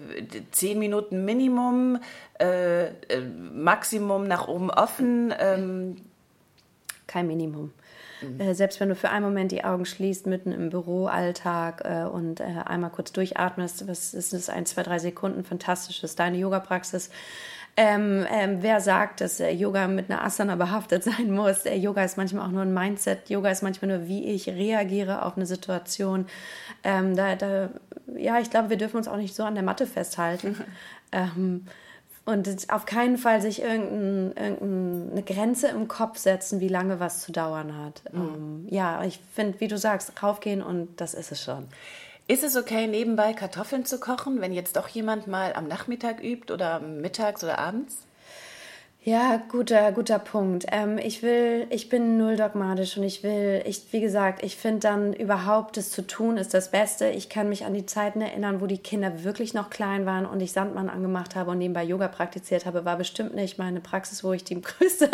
zehn 0.50 0.78
Minuten 0.78 1.24
Minimum, 1.24 2.00
äh, 2.40 2.86
äh, 2.86 3.20
Maximum 3.20 4.26
nach 4.26 4.48
oben 4.48 4.70
offen? 4.70 5.32
Ähm 5.38 5.96
Kein 7.06 7.28
Minimum. 7.28 7.72
Mhm. 8.22 8.40
Äh, 8.40 8.54
selbst 8.54 8.80
wenn 8.80 8.88
du 8.88 8.96
für 8.96 9.10
einen 9.10 9.24
Moment 9.24 9.52
die 9.52 9.64
Augen 9.64 9.84
schließt, 9.84 10.26
mitten 10.26 10.50
im 10.50 10.70
Büroalltag 10.70 11.82
äh, 11.84 12.04
und 12.04 12.40
einmal 12.40 12.90
kurz 12.90 13.12
durchatmest, 13.12 13.86
was 13.86 14.14
ist 14.14 14.32
das, 14.32 14.48
ein, 14.48 14.66
zwei, 14.66 14.82
drei 14.82 14.98
Sekunden, 14.98 15.44
fantastisch, 15.44 16.02
ist 16.02 16.18
deine 16.18 16.38
Yoga-Praxis. 16.38 17.10
Ähm, 17.74 18.26
ähm, 18.30 18.58
wer 18.60 18.80
sagt, 18.82 19.22
dass 19.22 19.40
äh, 19.40 19.50
Yoga 19.50 19.88
mit 19.88 20.10
einer 20.10 20.22
Asana 20.22 20.56
behaftet 20.56 21.04
sein 21.04 21.30
muss? 21.30 21.64
Äh, 21.64 21.76
Yoga 21.76 22.04
ist 22.04 22.16
manchmal 22.18 22.46
auch 22.46 22.50
nur 22.50 22.62
ein 22.62 22.74
Mindset. 22.74 23.30
Yoga 23.30 23.50
ist 23.50 23.62
manchmal 23.62 23.96
nur, 23.96 24.08
wie 24.08 24.24
ich 24.26 24.48
reagiere 24.48 25.24
auf 25.24 25.36
eine 25.36 25.46
Situation. 25.46 26.26
Ähm, 26.84 27.16
da, 27.16 27.34
da, 27.34 27.70
ja, 28.16 28.38
ich 28.40 28.50
glaube, 28.50 28.68
wir 28.68 28.76
dürfen 28.76 28.98
uns 28.98 29.08
auch 29.08 29.16
nicht 29.16 29.34
so 29.34 29.44
an 29.44 29.54
der 29.54 29.64
Matte 29.64 29.86
festhalten. 29.86 30.56
ähm, 31.12 31.66
und 32.24 32.48
auf 32.68 32.86
keinen 32.86 33.18
Fall 33.18 33.40
sich 33.40 33.62
irgendein, 33.62 34.36
irgendeine 34.36 35.22
Grenze 35.22 35.68
im 35.68 35.88
Kopf 35.88 36.18
setzen, 36.18 36.60
wie 36.60 36.68
lange 36.68 37.00
was 37.00 37.22
zu 37.22 37.32
dauern 37.32 37.76
hat. 37.76 38.02
Mhm. 38.12 38.20
Ähm, 38.20 38.66
ja, 38.70 39.02
ich 39.02 39.18
finde, 39.34 39.58
wie 39.60 39.66
du 39.66 39.76
sagst, 39.76 40.22
raufgehen 40.22 40.62
und 40.62 41.00
das 41.00 41.14
ist 41.14 41.32
es 41.32 41.42
schon. 41.42 41.66
Ist 42.32 42.44
es 42.44 42.56
okay, 42.56 42.86
nebenbei 42.86 43.34
Kartoffeln 43.34 43.84
zu 43.84 44.00
kochen, 44.00 44.40
wenn 44.40 44.54
jetzt 44.54 44.76
doch 44.76 44.88
jemand 44.88 45.26
mal 45.26 45.52
am 45.52 45.68
Nachmittag 45.68 46.24
übt 46.24 46.50
oder 46.50 46.80
mittags 46.80 47.44
oder 47.44 47.58
abends? 47.58 48.06
Ja, 49.04 49.42
guter, 49.48 49.90
guter 49.90 50.20
Punkt. 50.20 50.66
Ähm, 50.70 50.96
ich 50.96 51.24
will, 51.24 51.66
ich 51.70 51.88
bin 51.88 52.18
null 52.18 52.36
dogmatisch 52.36 52.96
und 52.96 53.02
ich 53.02 53.24
will, 53.24 53.60
ich, 53.66 53.92
wie 53.92 54.00
gesagt, 54.00 54.44
ich 54.44 54.54
finde 54.56 54.78
dann 54.78 55.12
überhaupt 55.12 55.76
das 55.76 55.90
zu 55.90 56.06
tun 56.06 56.36
ist 56.36 56.54
das 56.54 56.70
Beste. 56.70 57.08
Ich 57.08 57.28
kann 57.28 57.48
mich 57.48 57.64
an 57.64 57.74
die 57.74 57.84
Zeiten 57.84 58.20
erinnern, 58.20 58.60
wo 58.60 58.66
die 58.66 58.78
Kinder 58.78 59.24
wirklich 59.24 59.54
noch 59.54 59.70
klein 59.70 60.06
waren 60.06 60.24
und 60.24 60.40
ich 60.40 60.52
Sandmann 60.52 60.88
angemacht 60.88 61.34
habe 61.34 61.50
und 61.50 61.58
nebenbei 61.58 61.82
Yoga 61.82 62.06
praktiziert 62.06 62.64
habe, 62.64 62.84
war 62.84 62.96
bestimmt 62.96 63.34
nicht 63.34 63.58
meine 63.58 63.80
Praxis, 63.80 64.22
wo 64.22 64.32
ich 64.34 64.44
die 64.44 64.60
größte 64.62 65.10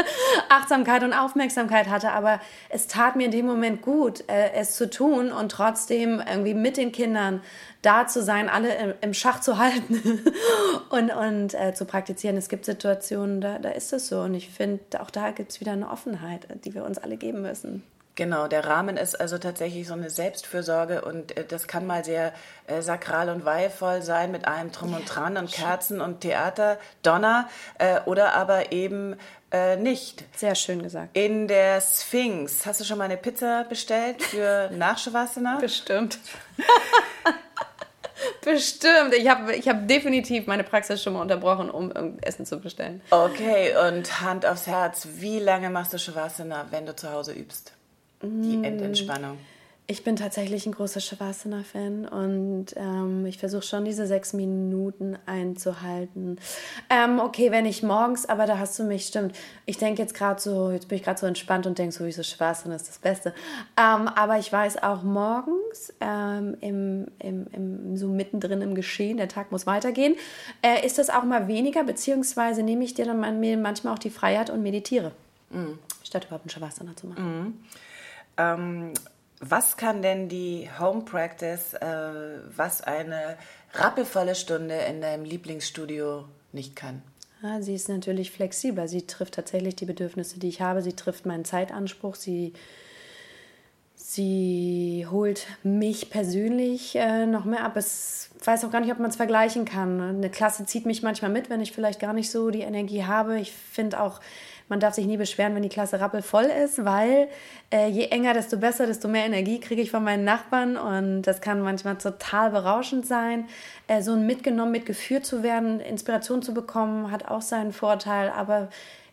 Achtsamkeit 0.50 1.02
und 1.02 1.14
Aufmerksamkeit 1.14 1.88
hatte, 1.88 2.12
aber 2.12 2.42
es 2.68 2.88
tat 2.88 3.16
mir 3.16 3.24
in 3.24 3.30
dem 3.30 3.46
Moment 3.46 3.80
gut, 3.80 4.22
äh, 4.28 4.52
es 4.52 4.76
zu 4.76 4.90
tun 4.90 5.32
und 5.32 5.50
trotzdem 5.50 6.22
irgendwie 6.28 6.52
mit 6.52 6.76
den 6.76 6.92
Kindern 6.92 7.40
da 7.82 8.06
zu 8.06 8.22
sein, 8.22 8.48
alle 8.48 8.96
im 9.00 9.14
Schach 9.14 9.40
zu 9.40 9.58
halten 9.58 10.24
und, 10.90 11.10
und 11.10 11.54
äh, 11.54 11.74
zu 11.74 11.84
praktizieren. 11.84 12.36
Es 12.36 12.48
gibt 12.48 12.64
Situationen, 12.64 13.40
da, 13.40 13.58
da 13.58 13.70
ist 13.70 13.92
es 13.92 14.08
so. 14.08 14.20
Und 14.20 14.34
ich 14.34 14.50
finde, 14.50 15.00
auch 15.00 15.10
da 15.10 15.30
gibt 15.30 15.52
es 15.52 15.60
wieder 15.60 15.72
eine 15.72 15.88
Offenheit, 15.90 16.46
die 16.64 16.74
wir 16.74 16.84
uns 16.84 16.98
alle 16.98 17.16
geben 17.16 17.42
müssen. 17.42 17.82
Genau, 18.18 18.48
der 18.48 18.66
Rahmen 18.66 18.96
ist 18.96 19.14
also 19.20 19.38
tatsächlich 19.38 19.86
so 19.86 19.92
eine 19.94 20.10
Selbstfürsorge 20.10 21.02
und 21.02 21.36
äh, 21.36 21.44
das 21.44 21.68
kann 21.68 21.86
mal 21.86 22.04
sehr 22.04 22.32
äh, 22.66 22.82
sakral 22.82 23.28
und 23.28 23.44
weihevoll 23.44 24.02
sein 24.02 24.32
mit 24.32 24.44
allem 24.44 24.72
Drum 24.72 24.92
und 24.94 25.04
Dran 25.04 25.36
und 25.36 25.52
Kerzen 25.52 26.00
und 26.00 26.22
Theater, 26.22 26.78
Donner 27.04 27.48
äh, 27.78 28.00
oder 28.06 28.34
aber 28.34 28.72
eben 28.72 29.14
äh, 29.52 29.76
nicht. 29.76 30.24
Sehr 30.36 30.56
schön 30.56 30.82
gesagt. 30.82 31.16
In 31.16 31.46
der 31.46 31.80
Sphinx, 31.80 32.66
hast 32.66 32.80
du 32.80 32.84
schon 32.84 32.98
mal 32.98 33.04
eine 33.04 33.18
Pizza 33.18 33.64
bestellt 33.68 34.20
für 34.20 34.68
nach 34.76 34.98
Bestimmt. 35.60 36.18
Bestimmt. 38.48 39.12
Ich 39.14 39.28
habe 39.28 39.54
ich 39.54 39.68
hab 39.68 39.86
definitiv 39.86 40.46
meine 40.46 40.64
Praxis 40.64 41.02
schon 41.02 41.12
mal 41.12 41.20
unterbrochen, 41.20 41.68
um 41.68 41.92
Essen 42.22 42.46
zu 42.46 42.58
bestellen. 42.58 43.02
Okay, 43.10 43.74
und 43.86 44.22
Hand 44.22 44.46
aufs 44.46 44.66
Herz, 44.66 45.06
wie 45.16 45.38
lange 45.38 45.68
machst 45.68 45.92
du 45.92 45.98
Shavasana, 45.98 46.66
wenn 46.70 46.86
du 46.86 46.96
zu 46.96 47.12
Hause 47.12 47.32
übst? 47.32 47.74
Die 48.22 48.56
mm. 48.56 48.64
Ich 49.90 50.04
bin 50.04 50.16
tatsächlich 50.16 50.66
ein 50.66 50.72
großer 50.72 51.00
Shavasana-Fan 51.00 52.06
und 52.06 52.66
ähm, 52.76 53.24
ich 53.24 53.38
versuche 53.38 53.62
schon 53.62 53.86
diese 53.86 54.06
sechs 54.06 54.34
Minuten 54.34 55.16
einzuhalten. 55.24 56.38
Ähm, 56.90 57.18
okay, 57.20 57.50
wenn 57.52 57.64
ich 57.64 57.82
morgens, 57.82 58.26
aber 58.26 58.44
da 58.44 58.58
hast 58.58 58.78
du 58.78 58.84
mich, 58.84 59.06
stimmt. 59.06 59.34
Ich 59.64 59.78
denke 59.78 60.02
jetzt 60.02 60.12
gerade 60.12 60.38
so, 60.42 60.70
jetzt 60.70 60.88
bin 60.88 60.98
ich 60.98 61.04
gerade 61.04 61.18
so 61.18 61.24
entspannt 61.24 61.66
und 61.66 61.78
denke 61.78 61.94
so, 61.94 62.04
wie 62.04 62.12
so 62.12 62.22
Shavasana 62.22 62.76
ist 62.76 62.86
das 62.86 62.98
Beste. 62.98 63.32
Ähm, 63.78 64.08
aber 64.08 64.38
ich 64.38 64.52
weiß 64.52 64.82
auch 64.82 65.02
morgens, 65.04 65.94
ähm, 66.02 66.58
im, 66.60 67.06
im, 67.18 67.46
im, 67.52 67.96
so 67.96 68.08
mittendrin 68.08 68.60
im 68.60 68.74
Geschehen, 68.74 69.16
der 69.16 69.28
Tag 69.28 69.50
muss 69.52 69.66
weitergehen, 69.66 70.16
äh, 70.60 70.84
ist 70.84 70.98
das 70.98 71.08
auch 71.08 71.24
mal 71.24 71.48
weniger, 71.48 71.82
beziehungsweise 71.82 72.62
nehme 72.62 72.84
ich 72.84 72.92
dir 72.92 73.06
dann 73.06 73.20
manchmal 73.62 73.94
auch 73.94 73.98
die 73.98 74.10
Freiheit 74.10 74.50
und 74.50 74.62
meditiere, 74.62 75.12
mhm. 75.48 75.78
statt 76.04 76.26
überhaupt 76.26 76.44
ein 76.44 76.50
Shavasana 76.50 76.94
zu 76.94 77.06
machen. 77.06 77.58
Mhm. 78.36 78.92
Was 79.40 79.76
kann 79.76 80.02
denn 80.02 80.28
die 80.28 80.68
Home 80.80 81.02
Practice, 81.02 81.74
äh, 81.74 81.86
was 82.56 82.82
eine 82.82 83.36
rappelvolle 83.72 84.34
Stunde 84.34 84.74
in 84.74 85.00
deinem 85.00 85.24
Lieblingsstudio 85.24 86.24
nicht 86.52 86.74
kann? 86.74 87.02
Ja, 87.42 87.62
sie 87.62 87.74
ist 87.74 87.88
natürlich 87.88 88.32
flexibler. 88.32 88.88
Sie 88.88 89.06
trifft 89.06 89.34
tatsächlich 89.34 89.76
die 89.76 89.84
Bedürfnisse, 89.84 90.40
die 90.40 90.48
ich 90.48 90.60
habe. 90.60 90.82
Sie 90.82 90.94
trifft 90.94 91.24
meinen 91.24 91.44
Zeitanspruch. 91.44 92.16
Sie, 92.16 92.52
sie 93.94 95.06
holt 95.08 95.46
mich 95.62 96.10
persönlich 96.10 96.96
äh, 96.96 97.26
noch 97.26 97.44
mehr 97.44 97.64
ab. 97.64 97.76
Ich 97.76 98.44
weiß 98.44 98.64
auch 98.64 98.72
gar 98.72 98.80
nicht, 98.80 98.90
ob 98.90 98.98
man 98.98 99.10
es 99.10 99.16
vergleichen 99.16 99.64
kann. 99.64 100.00
Eine 100.00 100.30
Klasse 100.30 100.66
zieht 100.66 100.84
mich 100.84 101.04
manchmal 101.04 101.30
mit, 101.30 101.48
wenn 101.48 101.60
ich 101.60 101.70
vielleicht 101.70 102.00
gar 102.00 102.12
nicht 102.12 102.30
so 102.30 102.50
die 102.50 102.62
Energie 102.62 103.04
habe. 103.04 103.38
Ich 103.38 103.52
finde 103.52 104.00
auch, 104.00 104.20
man 104.68 104.80
darf 104.80 104.94
sich 104.94 105.06
nie 105.06 105.16
beschweren, 105.16 105.54
wenn 105.54 105.62
die 105.62 105.68
Klasse 105.68 106.00
rappelvoll 106.00 106.44
ist, 106.44 106.84
weil 106.84 107.28
äh, 107.70 107.88
je 107.88 108.06
enger, 108.06 108.34
desto 108.34 108.58
besser, 108.58 108.86
desto 108.86 109.08
mehr 109.08 109.24
Energie 109.24 109.60
kriege 109.60 109.82
ich 109.82 109.90
von 109.90 110.04
meinen 110.04 110.24
Nachbarn 110.24 110.76
und 110.76 111.22
das 111.22 111.40
kann 111.40 111.60
manchmal 111.60 111.96
total 111.96 112.50
berauschend 112.50 113.06
sein. 113.06 113.46
Äh, 113.86 114.02
so 114.02 114.16
mitgenommen, 114.16 114.72
mitgeführt 114.72 115.24
zu 115.24 115.42
werden, 115.42 115.80
Inspiration 115.80 116.42
zu 116.42 116.54
bekommen, 116.54 117.10
hat 117.10 117.26
auch 117.28 117.42
seinen 117.42 117.72
Vorteil, 117.72 118.30
aber 118.30 118.68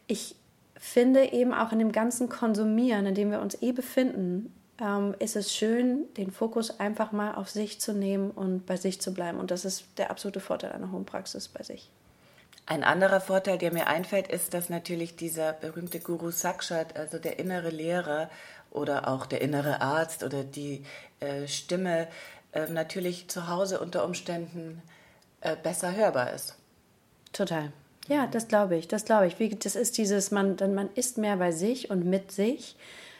ich 0.08 0.36
finde 0.78 1.34
eben 1.34 1.54
auch 1.54 1.72
in 1.72 1.80
dem 1.80 1.92
ganzen 1.92 2.30
Konsumieren, 2.30 3.06
in 3.06 3.16
dem 3.16 3.32
wir 3.32 3.42
uns 3.42 3.62
eh 3.62 3.72
befinden, 3.72 4.54
ähm, 4.80 5.16
ist 5.20 5.36
es 5.36 5.54
schön, 5.54 6.06
den 6.16 6.32
Fokus 6.32 6.80
einfach 6.80 7.12
mal 7.12 7.36
auf 7.36 7.50
sich 7.50 7.80
zu 7.80 7.94
nehmen 7.94 8.32
und 8.32 8.66
bei 8.66 8.76
sich 8.76 9.02
zu 9.02 9.14
bleiben. 9.14 9.40
Und 9.40 9.52
das 9.52 9.66
ist 9.66 9.86
der 9.98 10.12
absolute 10.12 10.40
Vorteil 10.40 10.74
einer 10.74 10.92
hohen 10.92 11.06
Praxis 11.06 11.48
bei 11.48 11.64
sich. 11.64 11.90
Ein 12.68 12.84
anderer 12.84 13.22
Vorteil, 13.22 13.58
der 13.58 13.72
mir 13.72 13.88
einfällt, 13.88 14.28
ist, 14.28 14.54
dass 14.54 14.70
natürlich 14.70 15.16
dieser 15.16 15.54
berühmte 15.54 16.00
Guru 16.00 16.32
Sakshat, 16.32 16.98
also 16.98 17.20
der 17.20 17.38
innere 17.38 17.70
Lehrer 17.70 18.30
oder 18.72 19.08
auch 19.08 19.28
der 19.28 19.42
innere 19.42 19.82
Arzt 19.82 20.24
oder 20.24 20.44
die 20.44 20.84
äh, 21.20 21.48
Stimme, 21.48 22.08
äh, 22.54 22.68
natürlich 22.68 23.28
zu 23.28 23.48
Hause 23.48 23.80
unter 23.80 24.04
Umständen 24.04 24.82
äh, 25.42 25.56
besser 25.56 25.96
hörbar 25.96 26.34
ist. 26.34 26.56
Total. 27.34 27.72
Ja, 28.08 28.28
das 28.28 28.48
glaube 28.48 28.78
ich. 28.78 28.88
Das 28.88 29.06
glaube 29.06 29.28
ich. 29.28 29.40
Wie, 29.40 29.50
das 29.50 29.76
ist 29.76 29.98
dieses, 29.98 30.32
man, 30.32 30.56
man 30.74 30.90
ist 30.96 31.18
mehr 31.18 31.38
bei 31.38 31.52
sich 31.52 31.90
und 31.90 32.06
mit 32.06 32.32
sich. 32.32 32.76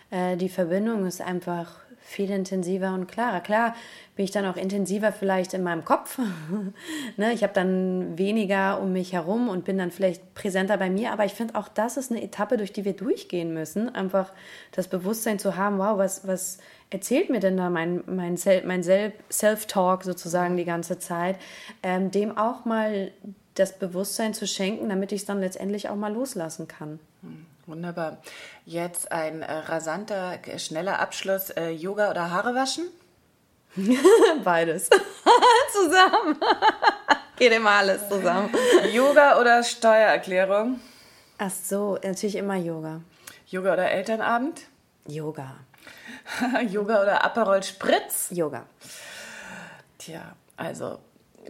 Äh, 0.10 0.38
die 0.38 0.50
Verbindung 0.50 1.06
ist 1.06 1.22
einfach 1.22 1.78
viel 2.06 2.30
intensiver 2.30 2.94
und 2.94 3.08
klarer. 3.08 3.42
Klar 3.42 3.76
bin 4.16 4.26
ich 4.26 4.32
dann 4.32 4.46
auch 4.46 4.58
intensiver 4.58 5.12
vielleicht 5.12 5.54
in 5.56 5.64
meinem 5.64 5.84
Kopf. 5.84 6.20
ne? 7.18 7.34
Ich 7.34 7.42
habe 7.42 7.54
dann 7.54 8.18
weniger 8.18 8.80
um 8.80 8.94
mich 8.94 9.12
herum 9.14 9.50
und 9.50 9.66
bin 9.66 9.78
dann 9.80 9.90
vielleicht 9.90 10.36
präsenter 10.36 10.78
bei 10.78 10.90
mir. 10.90 11.12
Aber 11.12 11.26
ich 11.26 11.34
finde 11.34 11.56
auch, 11.56 11.68
das 11.68 11.98
ist 11.98 12.12
eine 12.12 12.22
Etappe, 12.22 12.58
durch 12.58 12.72
die 12.72 12.86
wir 12.86 12.94
durchgehen 12.94 13.54
müssen. 13.54 13.94
Einfach 13.94 14.32
das 14.72 14.88
Bewusstsein 14.88 15.40
zu 15.40 15.58
haben, 15.58 15.80
wow, 15.80 15.98
was, 15.98 16.28
was 16.28 16.60
erzählt 16.92 17.32
mir 17.32 17.40
denn 17.40 17.58
da 17.58 17.72
mein, 17.72 18.04
mein, 18.06 18.38
mein 18.66 18.84
Self-Talk 18.84 20.04
sozusagen 20.04 20.58
die 20.58 20.66
ganze 20.66 21.00
Zeit, 21.00 21.38
ähm, 21.82 22.12
dem 22.12 22.38
auch 22.38 22.66
mal 22.66 23.12
das 23.56 23.80
Bewusstsein 23.80 24.36
zu 24.36 24.46
schenken, 24.46 24.90
damit 24.90 25.12
ich 25.12 25.22
es 25.22 25.26
dann 25.26 25.40
letztendlich 25.40 25.90
auch 25.90 25.96
mal 25.96 26.14
loslassen 26.14 26.68
kann. 26.68 27.00
Hm, 27.22 27.46
wunderbar. 27.68 28.18
Jetzt 28.66 29.12
ein 29.12 29.42
äh, 29.42 29.52
rasanter, 29.52 30.40
schneller 30.58 31.00
Abschluss. 31.00 31.50
Äh, 31.52 31.70
Yoga 31.70 32.12
oder 32.12 32.32
Haare 32.32 32.56
waschen? 32.56 32.86
Beides. 34.44 34.90
zusammen. 35.72 36.38
Geht 37.38 37.52
immer 37.52 37.72
alles 37.72 38.08
zusammen. 38.08 38.50
Yoga 38.94 39.40
oder 39.40 39.64
Steuererklärung? 39.64 40.80
Ach 41.38 41.52
so, 41.52 41.98
natürlich 42.02 42.36
immer 42.36 42.56
Yoga. 42.56 43.02
Yoga 43.48 43.74
oder 43.74 43.92
Elternabend? 43.92 44.62
Yoga. 45.06 45.58
Yoga 46.70 47.02
oder 47.02 47.26
Aperol 47.26 47.62
Spritz? 47.62 48.28
Yoga. 48.32 48.66
Tja, 49.98 50.36
also 50.56 51.00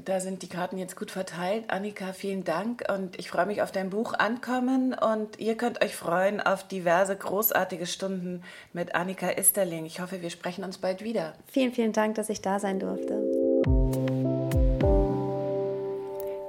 da 0.03 0.19
sind 0.19 0.41
die 0.41 0.49
Karten 0.49 0.77
jetzt 0.77 0.95
gut 0.95 1.11
verteilt. 1.11 1.65
Annika, 1.69 2.13
vielen 2.13 2.43
Dank 2.43 2.83
und 2.93 3.17
ich 3.19 3.29
freue 3.29 3.45
mich 3.45 3.61
auf 3.61 3.71
dein 3.71 3.89
Buch 3.89 4.13
Ankommen 4.13 4.93
und 4.93 5.39
ihr 5.39 5.55
könnt 5.55 5.83
euch 5.83 5.95
freuen 5.95 6.41
auf 6.41 6.67
diverse 6.67 7.15
großartige 7.15 7.85
Stunden 7.85 8.43
mit 8.73 8.95
Annika 8.95 9.29
Isterling. 9.29 9.85
Ich 9.85 9.99
hoffe, 9.99 10.21
wir 10.21 10.29
sprechen 10.29 10.63
uns 10.63 10.77
bald 10.77 11.03
wieder. 11.03 11.33
Vielen, 11.47 11.71
vielen 11.71 11.93
Dank, 11.93 12.15
dass 12.15 12.29
ich 12.29 12.41
da 12.41 12.59
sein 12.59 12.79
durfte. 12.79 13.34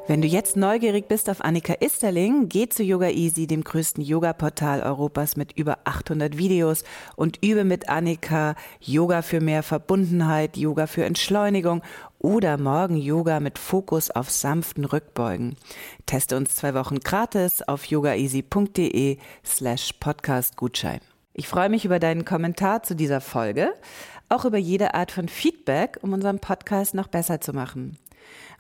Wenn 0.09 0.23
du 0.23 0.29
jetzt 0.29 0.57
neugierig 0.57 1.09
bist 1.09 1.29
auf 1.29 1.41
Annika 1.45 1.75
Isterling, 1.81 2.49
geh 2.49 2.69
zu 2.69 2.85
Yoga 2.85 3.09
Easy, 3.09 3.49
dem 3.49 3.65
größten 3.65 4.05
Yoga-Portal 4.05 4.81
Europas 4.83 5.37
mit 5.37 5.51
über 5.59 5.79
800 5.83 6.39
Videos 6.39 6.85
und 7.17 7.45
übe 7.45 7.65
mit 7.65 7.89
Annika 7.89 8.55
Yoga 8.81 9.23
für 9.23 9.41
mehr 9.41 9.65
Verbundenheit, 9.65 10.57
Yoga 10.57 10.87
für 10.87 11.05
Entschleunigung 11.05 11.83
oder 12.21 12.57
Morgen 12.57 12.97
Yoga 12.97 13.41
mit 13.41 13.59
Fokus 13.59 14.13
auf 14.13 14.31
sanften 14.31 14.85
Rückbeugen. 14.85 15.57
Teste 16.07 16.37
uns 16.37 16.55
zwei 16.55 16.73
Wochen 16.75 17.01
gratis 17.01 17.63
auf 17.63 17.87
yogaeasy.de 17.87 19.19
slash 19.45 19.93
podcastgutschein. 19.95 21.01
Ich 21.35 21.49
freue 21.49 21.69
mich 21.69 21.85
über 21.85 21.99
deinen 21.99 22.25
Kommentar 22.25 22.85
zu 22.85 22.95
dieser 22.95 23.21
Folge, 23.21 23.73
auch 24.29 24.45
über 24.45 24.59
jede 24.59 24.95
Art 24.95 25.11
von 25.11 25.29
Feedback, 25.29 25.99
um 26.03 26.13
unseren 26.13 26.39
Podcast 26.39 26.95
noch 26.95 27.09
besser 27.09 27.41
zu 27.41 27.53
machen. 27.53 27.99